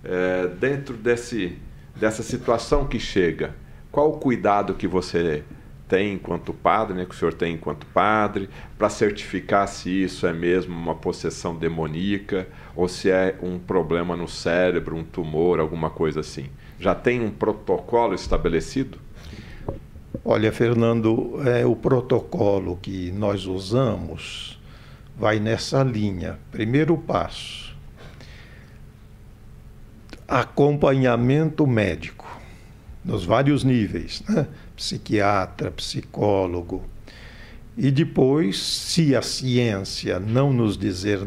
[0.01, 1.57] É, dentro desse,
[1.93, 3.53] dessa situação que chega,
[3.91, 5.43] qual o cuidado que você
[5.89, 10.31] tem enquanto padre, né, que o senhor tem enquanto padre, para certificar se isso é
[10.31, 16.21] mesmo uma possessão demoníaca ou se é um problema no cérebro, um tumor, alguma coisa
[16.21, 16.45] assim?
[16.79, 18.97] Já tem um protocolo estabelecido?
[20.23, 24.58] Olha, Fernando, é, o protocolo que nós usamos
[25.19, 26.39] vai nessa linha.
[26.49, 27.75] Primeiro passo:
[30.27, 32.25] acompanhamento médico,
[33.03, 34.47] nos vários níveis, né?
[34.75, 36.83] psiquiatra, psicólogo.
[37.77, 41.25] E depois, se a ciência não nos dizer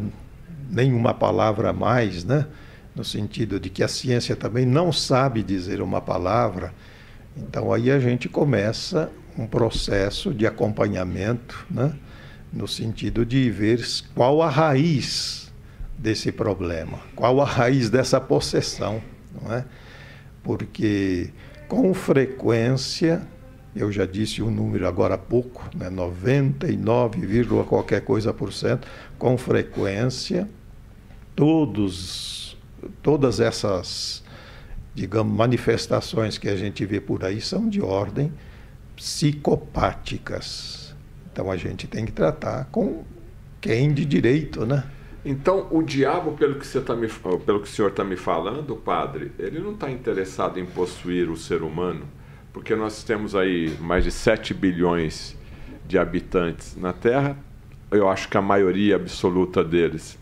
[0.69, 2.47] nenhuma palavra a mais, né?
[2.95, 6.73] no sentido de que a ciência também não sabe dizer uma palavra,
[7.35, 11.93] então aí a gente começa um processo de acompanhamento, né?
[12.53, 15.51] No sentido de ver qual a raiz
[15.97, 19.01] desse problema, qual a raiz dessa possessão,
[19.41, 19.65] não é?
[20.43, 21.31] Porque
[21.67, 23.23] com frequência,
[23.75, 28.87] eu já disse o um número agora há pouco, né, 99, qualquer coisa por cento,
[29.17, 30.47] com frequência,
[31.35, 32.55] todos,
[33.01, 34.23] todas essas,
[34.93, 38.31] digamos, manifestações que a gente vê por aí são de ordem
[38.95, 40.82] psicopáticas
[41.33, 43.03] então a gente tem que tratar com
[43.59, 44.83] quem de direito, né?
[45.25, 48.75] Então, o diabo, pelo que, você tá me, pelo que o senhor está me falando,
[48.75, 52.05] padre, ele não está interessado em possuir o ser humano,
[52.51, 55.35] porque nós temos aí mais de 7 bilhões
[55.87, 57.35] de habitantes na Terra.
[57.89, 60.19] Eu acho que a maioria absoluta deles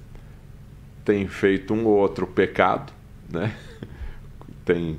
[1.03, 2.93] tem feito um ou outro pecado,
[3.29, 3.53] né?
[4.63, 4.97] tem,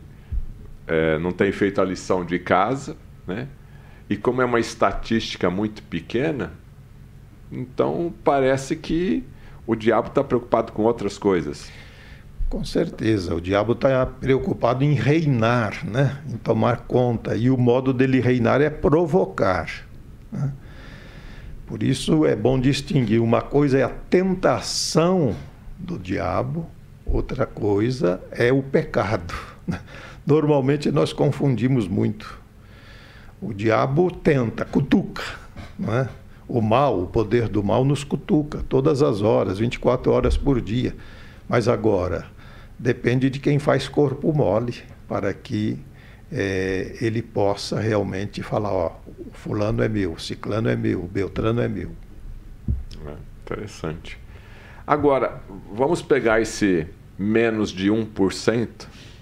[0.86, 2.96] é, não tem feito a lição de casa,
[3.26, 3.48] né?
[4.12, 6.52] E como é uma estatística muito pequena,
[7.50, 9.24] então parece que
[9.66, 11.70] o diabo está preocupado com outras coisas.
[12.50, 16.20] Com certeza, o diabo está preocupado em reinar, né?
[16.28, 19.70] em tomar conta, e o modo dele reinar é provocar.
[20.30, 20.52] Né?
[21.66, 25.34] Por isso é bom distinguir: uma coisa é a tentação
[25.78, 26.66] do diabo,
[27.06, 29.32] outra coisa é o pecado.
[29.66, 29.80] Né?
[30.26, 32.41] Normalmente nós confundimos muito.
[33.42, 35.24] O diabo tenta, cutuca,
[35.76, 36.08] não é?
[36.46, 40.94] O mal, o poder do mal nos cutuca todas as horas, 24 horas por dia.
[41.48, 42.26] Mas agora,
[42.78, 44.76] depende de quem faz corpo mole
[45.08, 45.76] para que
[46.30, 49.00] é, ele possa realmente falar, ó,
[49.32, 51.90] fulano é meu, ciclano é meu, beltrano é meu.
[53.04, 54.18] É, interessante.
[54.86, 55.42] Agora,
[55.74, 56.86] vamos pegar esse
[57.18, 58.68] menos de 1%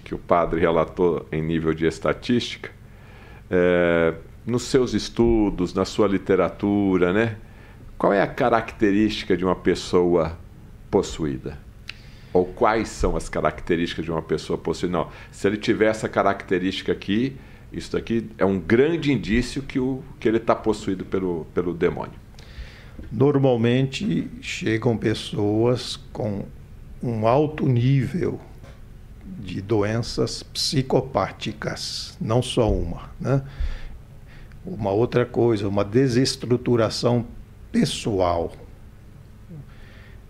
[0.03, 2.69] que o padre relatou em nível de estatística,
[3.51, 4.13] é,
[4.45, 7.35] nos seus estudos, na sua literatura, né?
[7.97, 10.37] Qual é a característica de uma pessoa
[10.89, 11.59] possuída?
[12.33, 14.97] Ou quais são as características de uma pessoa possuída?
[14.97, 17.35] Não, se ele tiver essa característica aqui,
[17.73, 22.19] isso aqui é um grande indício que, o, que ele está possuído pelo, pelo demônio.
[23.11, 26.45] Normalmente chegam pessoas com
[27.03, 28.39] um alto nível
[29.39, 33.09] de doenças psicopáticas, não só uma.
[33.19, 33.41] Né?
[34.65, 37.25] Uma outra coisa, uma desestruturação
[37.71, 38.51] pessoal.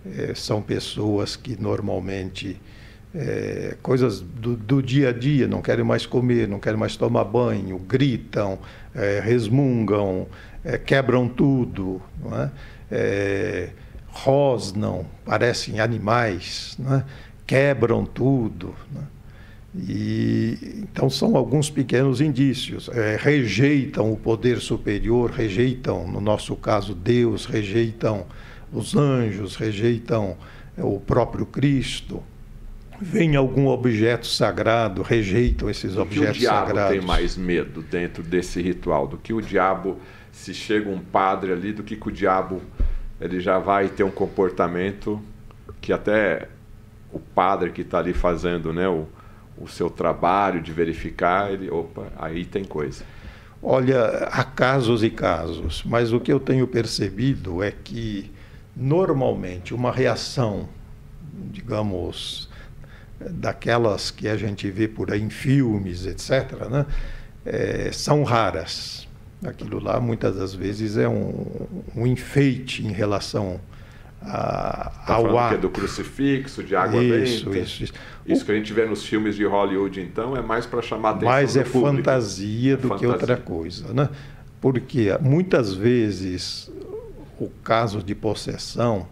[0.05, 2.59] É, são pessoas que normalmente
[3.13, 7.25] é, coisas do, do, dia a dia, não querem mais comer, não querem mais tomar
[7.25, 8.57] banho, gritam,
[8.95, 10.27] é, resmungam,
[10.63, 12.51] é, quebram tudo, não é?
[12.89, 13.69] é
[14.07, 17.03] rosnam, parecem animais, é?
[17.51, 18.73] Quebram tudo.
[18.93, 19.01] Né?
[19.75, 22.87] E, então são alguns pequenos indícios.
[22.87, 28.25] É, rejeitam o poder superior, rejeitam, no nosso caso, Deus, rejeitam
[28.71, 30.37] os anjos, rejeitam
[30.77, 32.23] é, o próprio Cristo.
[33.01, 36.91] Vem algum objeto sagrado, rejeitam esses objetos que o diabo sagrados.
[36.97, 39.99] tem mais medo dentro desse ritual do que o diabo,
[40.31, 42.61] se chega um padre ali, do que, que o diabo
[43.19, 45.21] ele já vai ter um comportamento
[45.81, 46.47] que até
[47.11, 49.07] o padre que está ali fazendo né, o,
[49.57, 53.03] o seu trabalho de verificar, ele, opa, aí tem coisa.
[53.61, 58.31] Olha, há casos e casos, mas o que eu tenho percebido é que,
[58.75, 60.67] normalmente, uma reação,
[61.51, 62.49] digamos,
[63.19, 66.85] daquelas que a gente vê por aí em filmes, etc., né,
[67.45, 69.07] é, são raras.
[69.43, 73.59] Aquilo lá, muitas das vezes, é um, um enfeite em relação
[74.21, 75.49] a, tá ao ato.
[75.49, 77.59] Que é do crucifixo, de água isso, benta.
[77.59, 77.93] Isso, isso.
[78.25, 81.11] Isso que a gente vê nos filmes de Hollywood, então, é mais para chamar a
[81.13, 81.97] atenção Mais é público.
[81.97, 82.99] fantasia do é fantasia.
[82.99, 84.09] que outra coisa, né?
[84.59, 86.71] Porque muitas vezes
[87.39, 89.07] o caso de possessão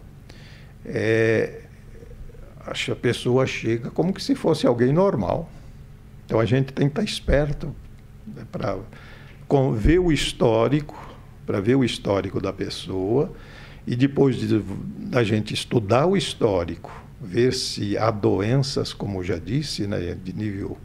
[0.84, 1.62] é
[2.64, 5.50] a pessoa chega como que se fosse alguém normal.
[6.24, 7.74] Então a gente tem que estar esperto
[8.24, 8.76] né, para
[9.74, 10.96] ver o histórico,
[11.44, 13.32] para ver o histórico da pessoa
[13.86, 19.86] e depois de, da gente estudar o histórico, ver se há doenças, como já disse,
[19.86, 20.78] né, de nível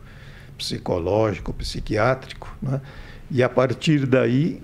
[0.57, 2.81] psicológico, psiquiátrico, né,
[3.29, 4.61] e a partir daí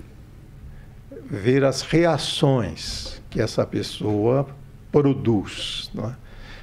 [1.30, 4.48] ver as reações que essa pessoa
[4.92, 5.90] produz.
[5.94, 6.16] Né.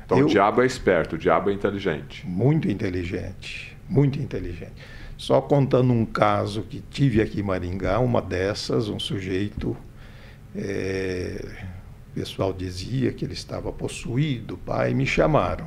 [0.05, 2.27] Então Eu, o diabo é esperto, o diabo é inteligente.
[2.27, 4.75] Muito inteligente, muito inteligente.
[5.17, 9.77] Só contando um caso que tive aqui em Maringá, uma dessas, um sujeito
[10.57, 11.45] é,
[12.11, 15.67] o pessoal dizia que ele estava possuído, pai, me chamaram.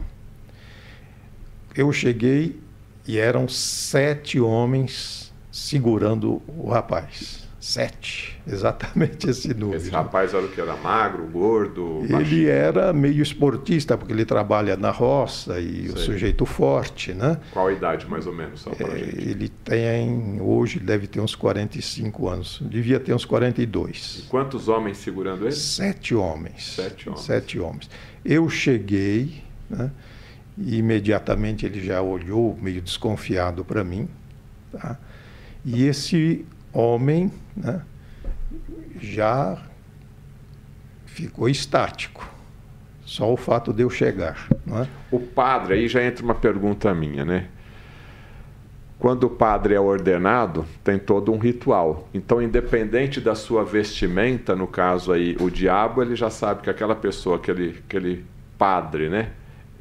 [1.75, 2.59] Eu cheguei
[3.07, 7.40] e eram sete homens segurando o rapaz.
[7.61, 9.77] Sete, exatamente esse número.
[9.77, 10.59] Esse rapaz era o que?
[10.59, 11.99] Era magro, gordo?
[12.01, 12.49] Ele baixinho.
[12.49, 15.89] era meio esportista, porque ele trabalha na roça e Sei.
[15.89, 17.39] o sujeito forte, né?
[17.51, 18.61] Qual a idade, mais ou menos?
[18.61, 22.59] Só é, ele tem, hoje, deve ter uns 45 anos.
[22.65, 24.23] Devia ter uns 42.
[24.23, 25.51] E quantos homens segurando ele?
[25.51, 26.73] Sete homens.
[26.73, 27.23] Sete homens.
[27.23, 27.89] Sete homens.
[28.25, 29.91] Eu cheguei, né?
[30.57, 34.09] E imediatamente ele já olhou meio desconfiado para mim,
[34.71, 34.97] tá?
[35.63, 36.43] E esse
[36.73, 37.81] homem né,
[38.99, 39.57] já
[41.05, 42.29] ficou estático.
[43.05, 44.47] Só o fato de eu chegar.
[44.67, 44.87] É?
[45.11, 47.47] O padre, aí já entra uma pergunta minha, né?
[48.97, 52.07] Quando o padre é ordenado, tem todo um ritual.
[52.13, 56.95] Então, independente da sua vestimenta, no caso aí, o diabo, ele já sabe que aquela
[56.95, 58.23] pessoa, aquele, aquele
[58.57, 59.31] padre, né?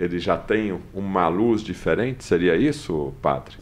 [0.00, 2.24] Ele já tem uma luz diferente?
[2.24, 3.54] Seria isso, padre?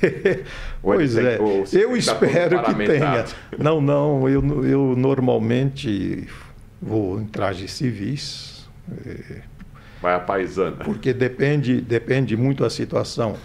[0.80, 1.38] pois é,
[1.72, 3.26] eu espero que tenha.
[3.58, 6.26] Não, não, eu, eu normalmente
[6.80, 8.66] vou em trajes civis.
[9.06, 9.42] É,
[10.00, 10.84] Vai a paisana.
[10.84, 13.36] Porque depende, depende muito da situação.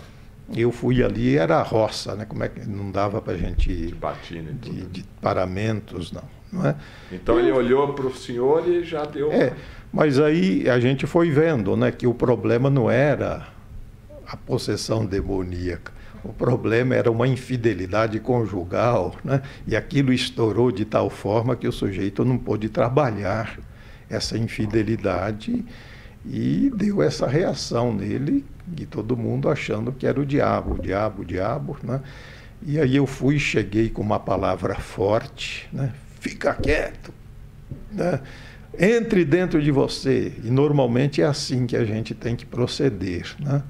[0.56, 2.26] Eu fui ali, era roça, né?
[2.26, 6.24] Como é que não dava para a gente de, batina de, de paramentos, não.
[6.52, 6.76] não é?
[7.12, 9.32] Então eu, ele olhou para o senhor e já deu.
[9.32, 9.54] É,
[9.94, 13.48] mas aí a gente foi vendo, né, que o problema não era
[14.28, 15.92] a possessão demoníaca.
[16.24, 19.42] O problema era uma infidelidade conjugal, né?
[19.66, 23.58] e aquilo estourou de tal forma que o sujeito não pôde trabalhar
[24.10, 25.64] essa infidelidade
[26.26, 28.46] e deu essa reação nele,
[28.78, 31.78] e todo mundo achando que era o diabo, o diabo, o diabo.
[31.84, 32.02] Né?
[32.62, 35.94] E aí eu fui, cheguei com uma palavra forte, né?
[36.20, 37.14] fica quieto.
[37.92, 38.20] Né?
[38.78, 40.34] entre dentro de você.
[40.44, 43.64] E normalmente é assim que a gente tem que proceder, né?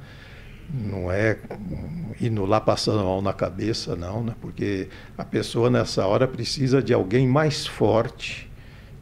[0.71, 1.37] Não é
[2.21, 4.35] indo lá passando a mão na cabeça, não, né?
[4.39, 4.87] porque
[5.17, 8.47] a pessoa nessa hora precisa de alguém mais forte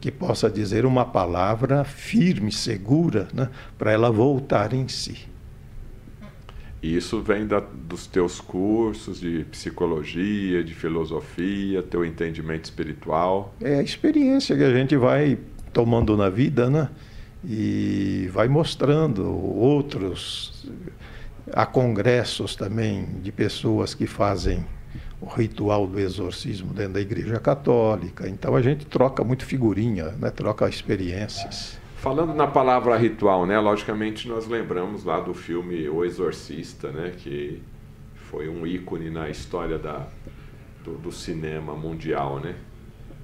[0.00, 3.50] que possa dizer uma palavra firme, segura, né?
[3.76, 5.28] para ela voltar em si.
[6.82, 13.54] E isso vem da, dos teus cursos de psicologia, de filosofia, teu entendimento espiritual?
[13.60, 15.38] É a experiência que a gente vai
[15.72, 16.88] tomando na vida, né?
[17.44, 20.70] E vai mostrando outros.
[21.52, 24.64] Há congressos também de pessoas que fazem
[25.20, 28.28] o ritual do exorcismo dentro da Igreja Católica.
[28.28, 30.30] Então a gente troca muito figurinha, né?
[30.30, 31.77] troca experiências.
[31.98, 33.58] Falando na palavra ritual, né?
[33.58, 37.12] Logicamente nós lembramos lá do filme O Exorcista, né?
[37.16, 37.60] Que
[38.14, 40.06] foi um ícone na história da,
[40.84, 42.54] do, do cinema mundial, né?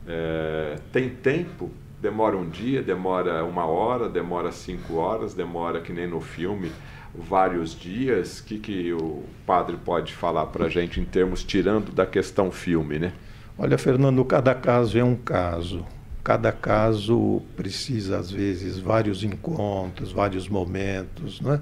[0.07, 1.71] É, tem tempo
[2.05, 6.71] demora um dia, demora uma hora, demora cinco horas, demora que nem no filme
[7.15, 8.41] vários dias.
[8.41, 12.51] O que, que o padre pode falar para a gente em termos tirando da questão
[12.51, 13.13] filme, né?
[13.57, 15.87] Olha, Fernando, cada caso é um caso.
[16.25, 21.61] Cada caso precisa, às vezes, vários encontros, vários momentos, né?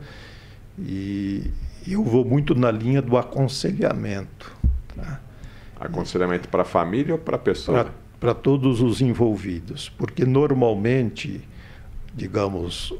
[0.78, 1.50] E
[1.86, 4.52] eu vou muito na linha do aconselhamento.
[4.94, 5.20] Tá?
[5.80, 7.92] Aconselhamento para a família ou para a pessoa?
[8.20, 11.40] Para todos os envolvidos, porque normalmente,
[12.14, 12.94] digamos,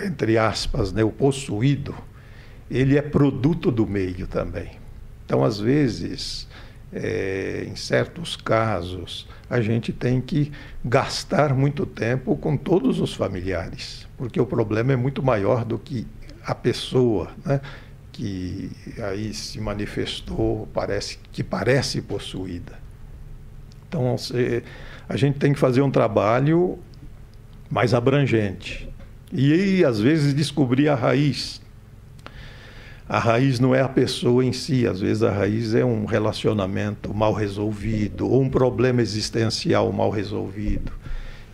[0.00, 1.96] entre aspas, né, o possuído,
[2.70, 4.78] ele é produto do meio também.
[5.26, 6.47] Então, às vezes,
[6.92, 10.52] é, em certos casos, a gente tem que
[10.84, 16.06] gastar muito tempo com todos os familiares, porque o problema é muito maior do que
[16.44, 17.60] a pessoa, né?
[18.12, 18.70] que
[19.00, 22.78] aí se manifestou, parece que parece possuída.
[23.88, 24.16] Então,
[25.08, 26.78] a gente tem que fazer um trabalho
[27.70, 28.88] mais abrangente.
[29.32, 31.60] E, às vezes, descobrir a raiz.
[33.08, 37.14] A raiz não é a pessoa em si, às vezes a raiz é um relacionamento
[37.14, 40.92] mal resolvido, ou um problema existencial mal resolvido,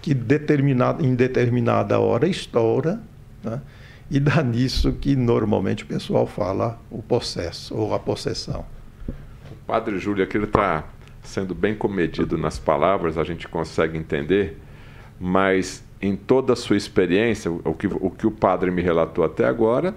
[0.02, 3.00] que determinada, em determinada hora estoura,
[3.42, 3.60] né?
[4.10, 8.64] e dá nisso que normalmente o pessoal fala o processo ou a possessão.
[9.08, 10.84] O padre Júlio aqui está
[11.22, 14.60] sendo bem comedido nas palavras, a gente consegue entender,
[15.20, 19.46] mas em toda a sua experiência, o que o, que o padre me relatou até
[19.46, 19.94] agora,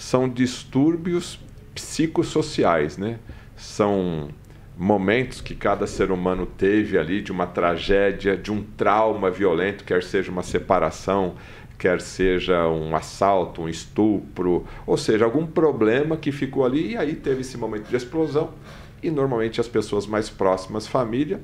[0.00, 1.38] são distúrbios
[1.74, 3.18] psicossociais, né?
[3.54, 4.30] São
[4.74, 10.02] momentos que cada ser humano teve ali de uma tragédia, de um trauma violento, quer
[10.02, 11.34] seja uma separação,
[11.78, 17.14] quer seja um assalto, um estupro, ou seja, algum problema que ficou ali e aí
[17.14, 18.54] teve esse momento de explosão
[19.02, 21.42] e normalmente as pessoas mais próximas, família,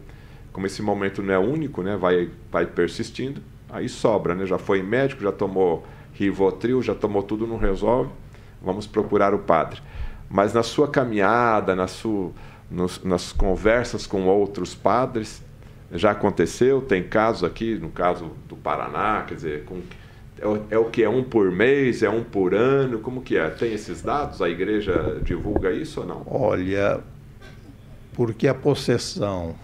[0.51, 4.83] como esse momento não é único, né, vai, vai persistindo, aí sobra, né, já foi
[4.83, 5.85] médico, já tomou
[6.15, 8.11] Rivotril, já tomou tudo, não resolve,
[8.63, 9.81] vamos procurar o padre.
[10.29, 12.33] Mas na sua caminhada, na sua,
[12.71, 15.43] nos, nas conversas com outros padres,
[15.93, 19.81] já aconteceu, tem casos aqui, no caso do Paraná, quer dizer, com,
[20.39, 23.49] é, é, o que é um por mês, é um por ano, como que é?
[23.49, 24.43] Tem esses dados?
[24.43, 26.23] A igreja divulga isso ou não?
[26.27, 27.01] Olha,
[28.13, 29.55] porque a possessão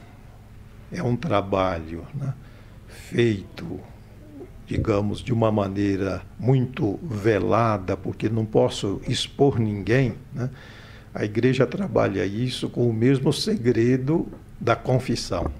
[0.92, 2.32] é um trabalho né,
[2.86, 3.80] feito,
[4.72, 10.14] digamos, de uma maneira muito velada, porque não posso expor ninguém.
[10.32, 10.48] Né?
[11.14, 14.26] A igreja trabalha isso com o mesmo segredo
[14.58, 15.52] da confissão.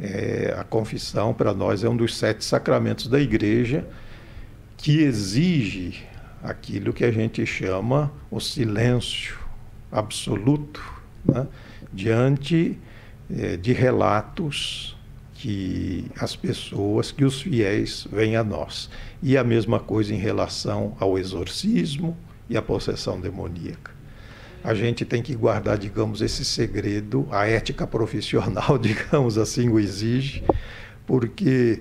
[0.00, 3.86] É, a confissão, para nós, é um dos sete sacramentos da igreja
[4.76, 6.02] que exige
[6.42, 9.38] aquilo que a gente chama o silêncio
[9.92, 10.82] absoluto
[11.24, 11.46] né,
[11.92, 12.76] diante
[13.30, 14.96] eh, de relatos
[15.40, 18.90] que as pessoas, que os fiéis vêm a nós.
[19.22, 22.14] E a mesma coisa em relação ao exorcismo
[22.46, 23.90] e à possessão demoníaca.
[24.62, 30.44] A gente tem que guardar, digamos, esse segredo, a ética profissional, digamos assim, o exige,
[31.06, 31.80] porque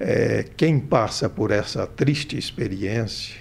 [0.00, 3.36] é, quem passa por essa triste experiência.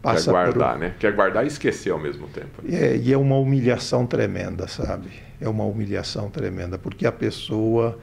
[0.00, 0.78] Passa Quer guardar, por...
[0.78, 0.94] né?
[0.98, 2.62] Quer guardar e esquecer ao mesmo tempo.
[2.66, 5.10] É, e é uma humilhação tremenda, sabe?
[5.38, 7.98] É uma humilhação tremenda, porque a pessoa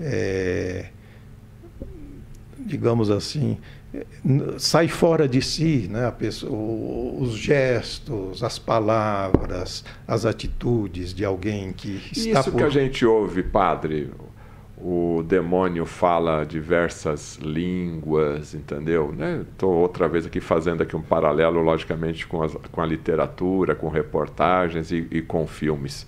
[0.00, 0.86] é,
[2.58, 3.58] digamos assim,
[4.58, 6.10] sai fora de si, né?
[6.10, 6.52] Pessoa,
[7.20, 12.58] os gestos, as palavras, as atitudes de alguém que está Isso por...
[12.58, 14.10] que a gente ouve, padre,
[14.78, 19.14] o demônio fala diversas línguas, entendeu?
[19.52, 19.80] Estou né?
[19.80, 24.90] outra vez aqui fazendo aqui um paralelo, logicamente, com, as, com a literatura, com reportagens
[24.90, 26.06] e, e com filmes.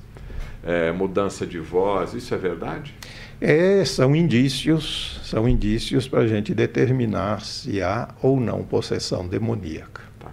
[0.66, 2.94] É, mudança de voz, isso é verdade?
[3.40, 10.02] É, são indícios, são indícios para a gente determinar se há ou não possessão demoníaca.
[10.18, 10.30] Tá.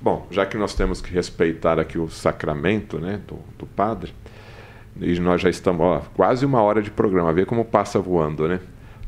[0.00, 4.12] Bom, já que nós temos que respeitar aqui o sacramento né, do, do padre,
[5.00, 8.60] e nós já estamos ó, quase uma hora de programa, vê como passa voando, né?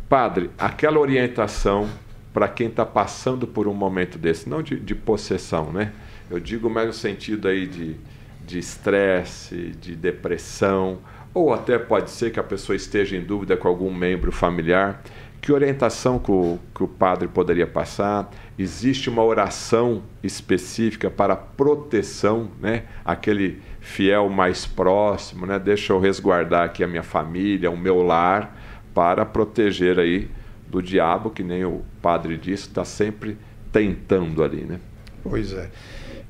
[0.08, 1.88] Padre, aquela orientação
[2.32, 5.92] para quem está passando por um momento desse, não de, de, possessão, né?
[6.28, 10.98] Eu digo mais no sentido aí de estresse, de, de depressão,
[11.36, 15.02] ou até pode ser que a pessoa esteja em dúvida com algum membro familiar.
[15.38, 18.30] Que orientação que o, que o padre poderia passar?
[18.58, 22.84] Existe uma oração específica para proteção, né?
[23.04, 25.58] Aquele fiel mais próximo, né?
[25.58, 28.56] Deixa eu resguardar aqui a minha família, o meu lar,
[28.94, 30.30] para proteger aí
[30.66, 33.36] do diabo, que nem o padre disse, está sempre
[33.70, 34.80] tentando ali, né?
[35.22, 35.68] Pois é.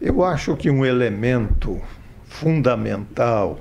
[0.00, 1.80] Eu acho que um elemento
[2.24, 3.60] fundamental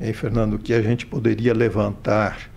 [0.00, 2.50] hein, Fernando, que a gente poderia levantar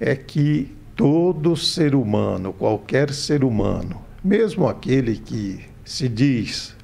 [0.00, 6.74] é que todo ser humano, qualquer ser humano, mesmo aquele que se diz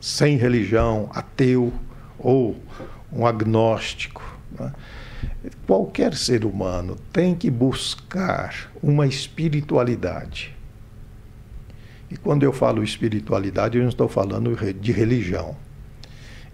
[0.00, 1.72] sem religião, ateu
[2.18, 2.56] ou
[3.12, 4.22] um agnóstico,
[4.58, 4.72] né?
[5.66, 10.54] qualquer ser humano tem que buscar uma espiritualidade.
[12.10, 15.56] E quando eu falo espiritualidade, eu não estou falando de religião.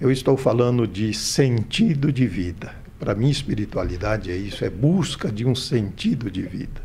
[0.04, 2.74] Eu estou falando de sentido de vida.
[3.00, 6.82] Para mim, espiritualidade é isso, é busca de um sentido de vida.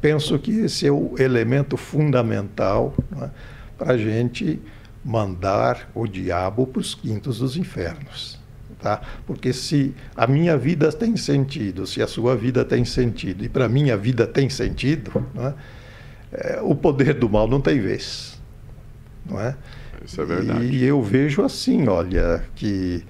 [0.00, 2.92] Penso que esse é o elemento fundamental
[3.22, 3.30] é?
[3.78, 4.60] para a gente
[5.04, 8.36] mandar o diabo para os quintos dos infernos.
[8.80, 9.00] Tá?
[9.28, 13.68] Porque se a minha vida tem sentido, se a sua vida tem sentido, e para
[13.68, 15.54] mim a vida tem sentido, é?
[16.32, 18.40] É, o poder do mal não tem vez.
[19.24, 19.56] Não é?
[20.04, 20.64] Isso é verdade.
[20.64, 23.04] E eu vejo assim, olha, que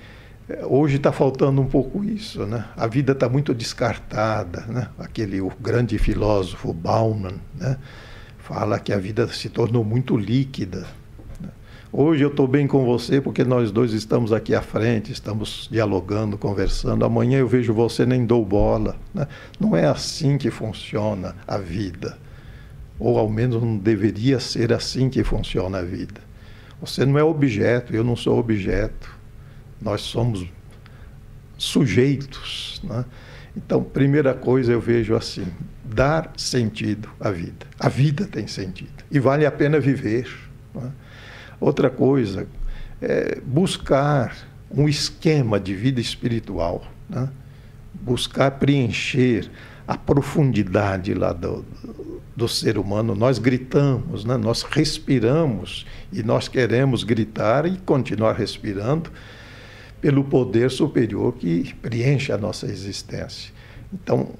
[0.48, 2.64] eh, hoje está faltando um pouco isso, né?
[2.76, 4.88] A vida está muito descartada, né?
[4.98, 7.78] Aquele o grande filósofo Bauman, né?
[8.38, 10.84] Fala que a vida se tornou muito líquida.
[11.40, 11.48] Né?
[11.92, 16.36] Hoje eu estou bem com você porque nós dois estamos aqui à frente, estamos dialogando,
[16.36, 17.04] conversando.
[17.04, 18.96] Amanhã eu vejo você nem dou bola.
[19.14, 19.28] Né?
[19.60, 22.18] Não é assim que funciona a vida.
[22.98, 26.29] Ou ao menos não deveria ser assim que funciona a vida.
[26.80, 29.14] Você não é objeto, eu não sou objeto.
[29.80, 30.46] Nós somos
[31.58, 32.80] sujeitos.
[32.82, 33.04] Né?
[33.56, 35.46] Então, primeira coisa eu vejo assim:
[35.84, 37.66] dar sentido à vida.
[37.78, 40.28] A vida tem sentido e vale a pena viver.
[40.74, 40.90] Né?
[41.60, 42.46] Outra coisa
[43.02, 44.34] é buscar
[44.70, 47.28] um esquema de vida espiritual, né?
[47.92, 49.50] buscar preencher
[49.86, 51.64] a profundidade lá do,
[52.40, 53.14] do ser humano.
[53.14, 54.38] Nós gritamos, né?
[54.38, 59.10] nós respiramos e nós queremos gritar e continuar respirando
[60.00, 63.52] pelo poder superior que preenche a nossa existência.
[63.92, 64.30] Então,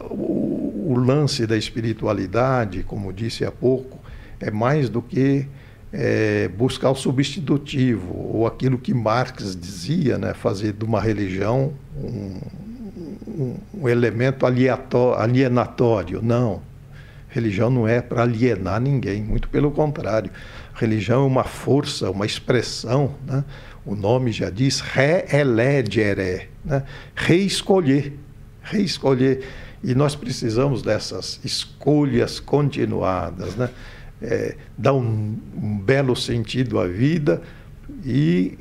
[0.00, 3.98] o, o lance da espiritualidade, como disse há pouco,
[4.40, 5.46] é mais do que
[5.92, 12.40] é, buscar o substitutivo, ou aquilo que Marx dizia, né, fazer de uma religião um,
[13.28, 16.22] um, um elemento alienatório.
[16.22, 16.71] Não.
[17.32, 20.30] Religião não é para alienar ninguém, muito pelo contrário.
[20.74, 23.42] Religião é uma força, uma expressão, né?
[23.86, 26.84] o nome já diz, reelegere, né?
[27.16, 28.12] reescolher,
[28.62, 29.42] reescolher.
[29.82, 33.68] E nós precisamos dessas escolhas continuadas, né?
[34.20, 37.42] É, dar um, um belo sentido à vida
[38.04, 38.56] e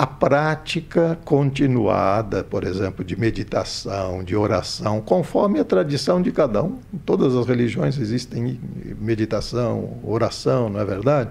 [0.00, 6.78] a prática continuada, por exemplo, de meditação, de oração, conforme a tradição de cada um.
[6.90, 8.58] Em todas as religiões existem
[8.98, 11.28] meditação, oração, não é verdade?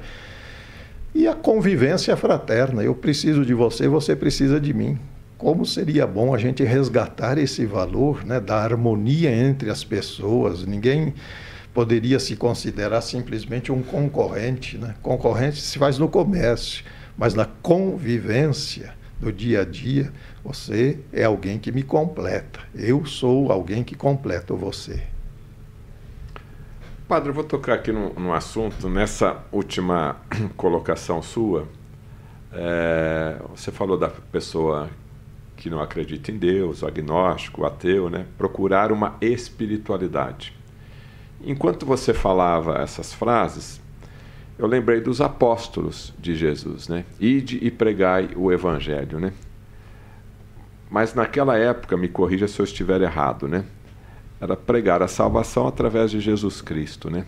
[1.16, 2.84] E a convivência fraterna.
[2.84, 5.00] Eu preciso de você, você precisa de mim.
[5.36, 10.64] como seria bom a gente resgatar esse valor né, da harmonia entre as pessoas.
[10.64, 11.16] Ninguém
[11.74, 14.78] poderia se considerar simplesmente um concorrente.
[14.78, 14.94] Né?
[15.02, 16.84] Concorrente se faz no comércio,
[17.20, 20.10] mas na convivência do dia a dia,
[20.42, 22.62] você é alguém que me completa.
[22.74, 25.04] Eu sou alguém que completa você.
[27.10, 30.16] Padre, eu vou tocar aqui no assunto, nessa última
[30.56, 31.68] colocação sua.
[32.54, 34.90] É, você falou da pessoa
[35.58, 38.26] que não acredita em Deus, o agnóstico, o ateu, né?
[38.38, 40.58] procurar uma espiritualidade.
[41.44, 43.82] Enquanto você falava essas frases,
[44.60, 47.06] eu lembrei dos apóstolos de Jesus, né?
[47.18, 49.32] Ide e pregai o evangelho, né?
[50.92, 53.64] Mas naquela época, me corrija se eu estiver errado, né?
[54.42, 57.26] Era pregar a salvação através de Jesus Cristo, né?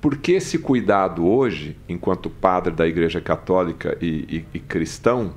[0.00, 5.34] Por que esse cuidado hoje, enquanto padre da Igreja Católica e, e, e cristão,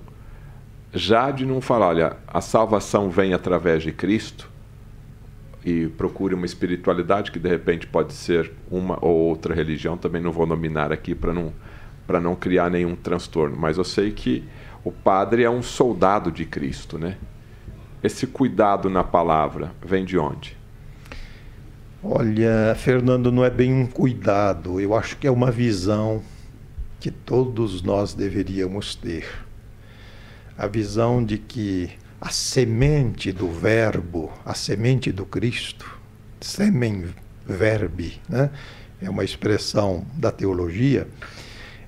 [0.94, 4.48] já de não falar, olha, a salvação vem através de Cristo
[5.70, 10.32] e procure uma espiritualidade que de repente pode ser uma ou outra religião, também não
[10.32, 11.54] vou nominar aqui para não
[12.08, 14.44] para não criar nenhum transtorno, mas eu sei que
[14.84, 17.18] o padre é um soldado de Cristo, né?
[18.02, 20.58] Esse cuidado na palavra vem de onde?
[22.04, 26.24] Olha, Fernando, não é bem um cuidado, eu acho que é uma visão
[27.00, 29.28] que todos nós deveríamos ter
[30.58, 31.92] a visão de que
[32.22, 36.00] a semente do Verbo, a semente do Cristo,
[36.42, 37.14] semen
[37.46, 38.50] verbi, né?
[39.02, 41.08] é uma expressão da teologia,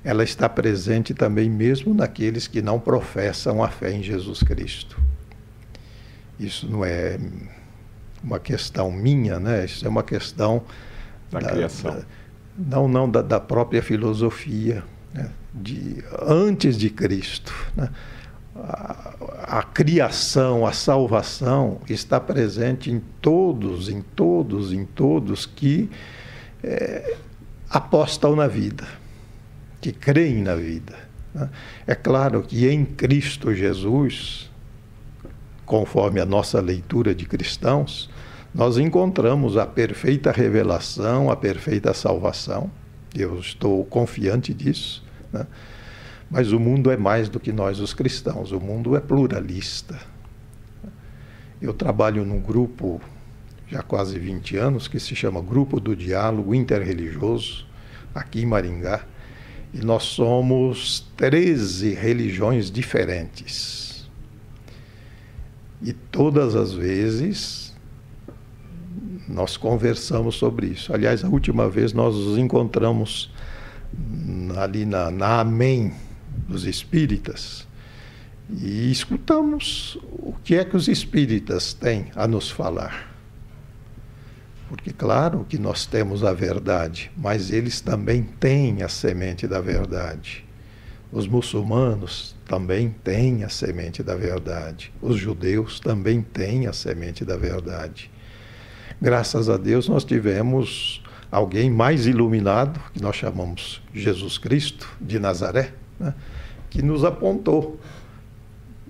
[0.03, 4.99] ela está presente também mesmo naqueles que não professam a fé em Jesus Cristo.
[6.39, 7.19] Isso não é
[8.23, 9.65] uma questão minha, né?
[9.65, 10.63] Isso é uma questão
[11.29, 11.91] da, da criação.
[11.93, 12.05] Da,
[12.57, 15.29] não, não da, da própria filosofia, né?
[15.53, 17.89] de antes de Cristo, né?
[18.55, 25.89] A, criação, a salvação está presente em todos, em todos, em todos que
[26.63, 27.15] é,
[27.69, 28.85] apostam na vida,
[29.79, 30.95] que creem na vida.
[31.33, 31.49] Né?
[31.87, 34.49] É claro que em Cristo Jesus,
[35.65, 38.09] conforme a nossa leitura de cristãos,
[38.53, 42.69] nós encontramos a perfeita revelação, a perfeita salvação.
[43.15, 45.03] Eu estou confiante disso.
[45.31, 45.47] Né?
[46.31, 48.53] Mas o mundo é mais do que nós, os cristãos.
[48.53, 49.99] O mundo é pluralista.
[51.61, 53.01] Eu trabalho num grupo
[53.67, 57.67] já há quase 20 anos que se chama Grupo do Diálogo Interreligioso,
[58.15, 59.05] aqui em Maringá.
[59.73, 64.09] E nós somos 13 religiões diferentes.
[65.81, 67.73] E todas as vezes
[69.27, 70.93] nós conversamos sobre isso.
[70.93, 73.33] Aliás, a última vez nós nos encontramos
[74.57, 75.93] ali na, na Amém,
[76.47, 77.67] dos espíritas
[78.49, 83.09] e escutamos o que é que os espíritas têm a nos falar.
[84.67, 90.45] Porque, claro que nós temos a verdade, mas eles também têm a semente da verdade.
[91.11, 94.93] Os muçulmanos também têm a semente da verdade.
[95.01, 98.09] Os judeus também têm a semente da verdade.
[99.01, 105.73] Graças a Deus, nós tivemos alguém mais iluminado, que nós chamamos Jesus Cristo de Nazaré,
[106.01, 106.13] né,
[106.69, 107.79] que nos apontou.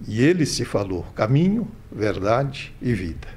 [0.07, 3.27] E ele se falou caminho, verdade e vida.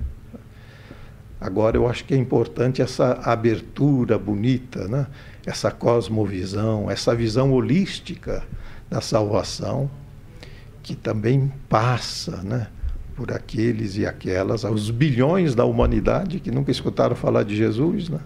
[1.40, 5.06] Agora, eu acho que é importante essa abertura bonita, né?
[5.44, 8.42] essa cosmovisão, essa visão holística
[8.88, 9.90] da salvação,
[10.82, 12.68] que também passa né?
[13.14, 18.08] por aqueles e aquelas, os bilhões da humanidade que nunca escutaram falar de Jesus.
[18.08, 18.20] Né?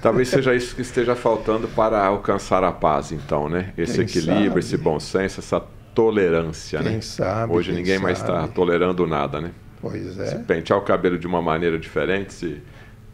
[0.00, 3.72] Talvez seja isso que esteja faltando para alcançar a paz, então, né?
[3.76, 4.60] Esse Quem equilíbrio, sabe?
[4.60, 5.60] esse bom senso, essa
[5.94, 7.00] tolerância, Quem né?
[7.00, 9.50] Sabe, Hoje ninguém mais está tolerando nada, né?
[9.80, 10.26] Pois é.
[10.26, 12.62] Se pentear o cabelo de uma maneira diferente, se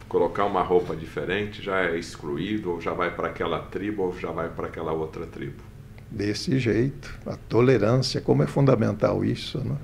[0.07, 4.31] colocar uma roupa diferente, já é excluído, ou já vai para aquela tribo, ou já
[4.31, 5.63] vai para aquela outra tribo.
[6.09, 7.13] Desse jeito.
[7.25, 9.75] A tolerância, como é fundamental isso, né?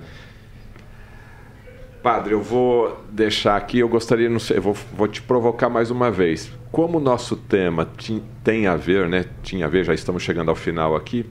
[2.02, 6.10] Padre, eu vou deixar aqui, eu gostaria, não sei, vou, vou te provocar mais uma
[6.10, 6.52] vez.
[6.72, 7.88] Como o nosso tema
[8.44, 9.26] tem a ver, né?
[9.44, 11.28] Tinha a ver, já estamos chegando ao final aqui.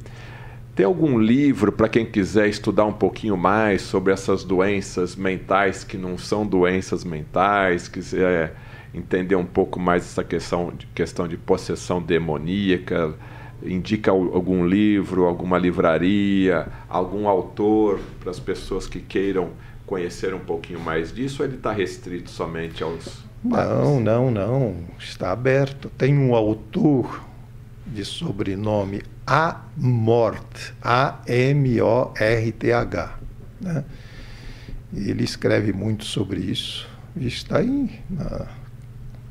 [0.77, 5.99] Tem algum livro para quem quiser estudar um pouquinho mais sobre essas doenças mentais que
[5.99, 8.55] não são doenças mentais, quiser
[8.95, 13.13] entender um pouco mais essa questão de, questão de possessão demoníaca,
[13.61, 19.51] indica algum livro, alguma livraria, algum autor para as pessoas que queiram
[19.91, 23.25] conhecer um pouquinho mais disso ou ele está restrito somente aos.
[23.43, 24.77] Não, não, não.
[24.97, 25.91] Está aberto.
[25.99, 27.25] Tem um autor
[27.85, 31.49] de sobrenome Amort, A-M-O-R-T-H.
[33.61, 33.85] Né?
[34.95, 36.89] Ele escreve muito sobre isso.
[37.17, 38.47] Está aí na,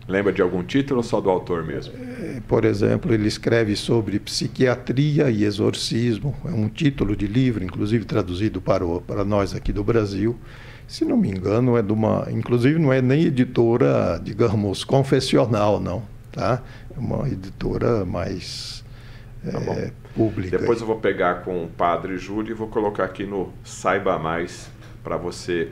[0.09, 1.93] Lembra de algum título ou só do autor mesmo?
[1.95, 6.35] É, por exemplo, ele escreve sobre psiquiatria e exorcismo.
[6.43, 10.35] É um título de livro, inclusive traduzido para, o, para nós aqui do Brasil.
[10.87, 12.27] Se não me engano, é de uma.
[12.31, 16.01] Inclusive, não é nem editora, digamos, confessional, não.
[16.31, 16.63] Tá?
[16.95, 18.83] É uma editora mais
[19.43, 20.57] tá é, pública.
[20.57, 24.71] Depois eu vou pegar com o Padre Júlio e vou colocar aqui no Saiba Mais
[25.03, 25.69] para você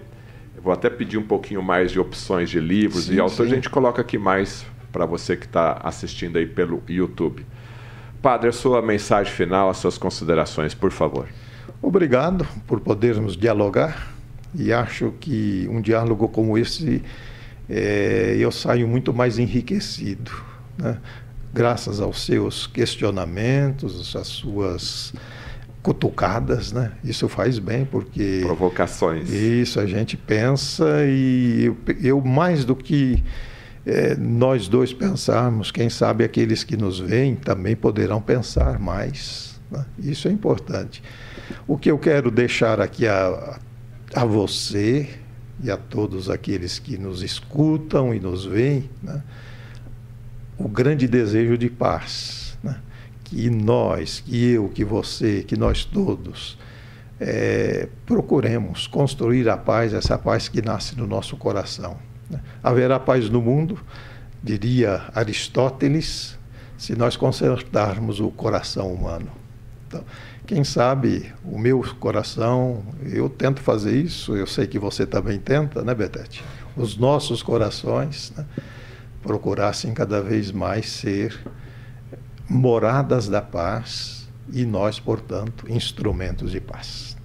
[0.57, 3.51] eu vou até pedir um pouquinho mais de opções de livros sim, e autores.
[3.51, 7.45] A gente coloca aqui mais para você que está assistindo aí pelo YouTube.
[8.23, 11.27] Padre, a sua mensagem final, as suas considerações, por favor.
[11.79, 14.11] Obrigado por podermos dialogar
[14.55, 17.03] e acho que um diálogo como esse
[17.69, 20.31] é, eu saio muito mais enriquecido,
[20.75, 20.97] né?
[21.53, 25.13] graças aos seus questionamentos, às suas
[25.87, 26.91] cutucadas, né?
[27.01, 29.31] Isso faz bem porque provocações.
[29.31, 33.23] Isso a gente pensa e eu, eu mais do que
[33.85, 39.61] é, nós dois pensarmos, quem sabe aqueles que nos veem também poderão pensar mais.
[39.71, 39.85] Né?
[39.99, 41.01] Isso é importante.
[41.65, 43.57] O que eu quero deixar aqui a,
[44.13, 45.07] a você
[45.63, 49.23] e a todos aqueles que nos escutam e nos veem, né?
[50.57, 52.46] o grande desejo de paz
[53.29, 56.57] que nós, que eu, que você, que nós todos
[57.19, 61.97] é, procuremos construir a paz, essa paz que nasce no nosso coração.
[62.29, 62.39] Né?
[62.63, 63.77] Haverá paz no mundo,
[64.41, 66.37] diria Aristóteles,
[66.77, 69.29] se nós consertarmos o coração humano.
[69.87, 70.03] Então,
[70.45, 75.81] quem sabe o meu coração, eu tento fazer isso, eu sei que você também tenta,
[75.81, 76.43] né, Betete?
[76.77, 78.45] Os nossos corações né,
[79.21, 81.37] procurassem cada vez mais ser
[82.49, 87.17] moradas da paz e nós, portanto, instrumentos de paz.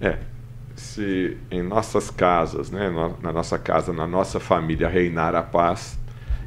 [0.00, 0.18] É,
[0.76, 2.90] se em nossas casas, né,
[3.22, 5.98] na nossa casa, na nossa família reinar a paz,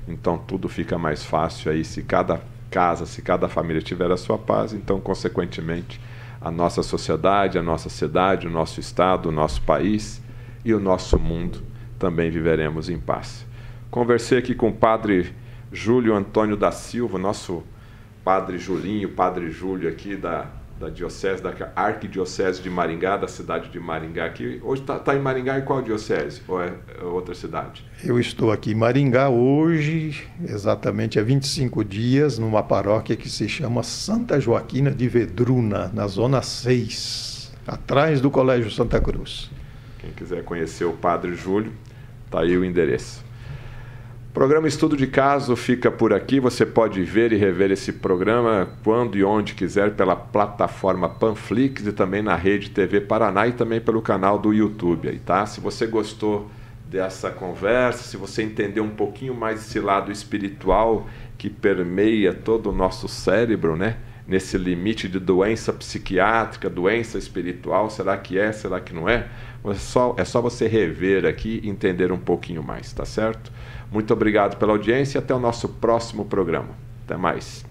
[0.07, 1.83] então tudo fica mais fácil aí.
[1.83, 5.99] Se cada casa, se cada família tiver a sua paz, então, consequentemente,
[6.41, 10.21] a nossa sociedade, a nossa cidade, o nosso estado, o nosso país
[10.65, 11.61] e o nosso mundo
[11.99, 13.45] também viveremos em paz.
[13.89, 15.33] Conversei aqui com o padre
[15.71, 17.63] Júlio Antônio da Silva, nosso
[18.23, 20.47] Padre Julinho, Padre Júlio aqui da,
[20.79, 24.25] da Diocese, da Arquidiocese de Maringá, da cidade de Maringá.
[24.25, 26.41] Aqui, hoje está tá em Maringá e qual diocese?
[26.47, 27.85] Ou é, é outra cidade?
[28.01, 33.83] Eu estou aqui em Maringá hoje, exatamente há 25 dias, numa paróquia que se chama
[33.83, 39.51] Santa Joaquina de Vedruna, na Zona 6, atrás do Colégio Santa Cruz.
[39.99, 41.73] Quem quiser conhecer o Padre Júlio,
[42.25, 43.23] está aí o endereço.
[44.33, 46.39] Programa Estudo de Caso fica por aqui.
[46.39, 51.91] Você pode ver e rever esse programa quando e onde quiser pela plataforma Panflix e
[51.91, 55.45] também na rede TV Paraná e também pelo canal do YouTube aí, tá?
[55.45, 56.49] Se você gostou
[56.89, 61.07] dessa conversa, se você entendeu um pouquinho mais esse lado espiritual
[61.37, 63.97] que permeia todo o nosso cérebro, né?
[64.27, 69.27] Nesse limite de doença psiquiátrica, doença espiritual, será que é, será que não é?
[69.63, 73.51] É só, é só você rever aqui e entender um pouquinho mais, tá certo?
[73.93, 76.69] Muito obrigado pela audiência e até o nosso próximo programa.
[77.05, 77.63] Até mais.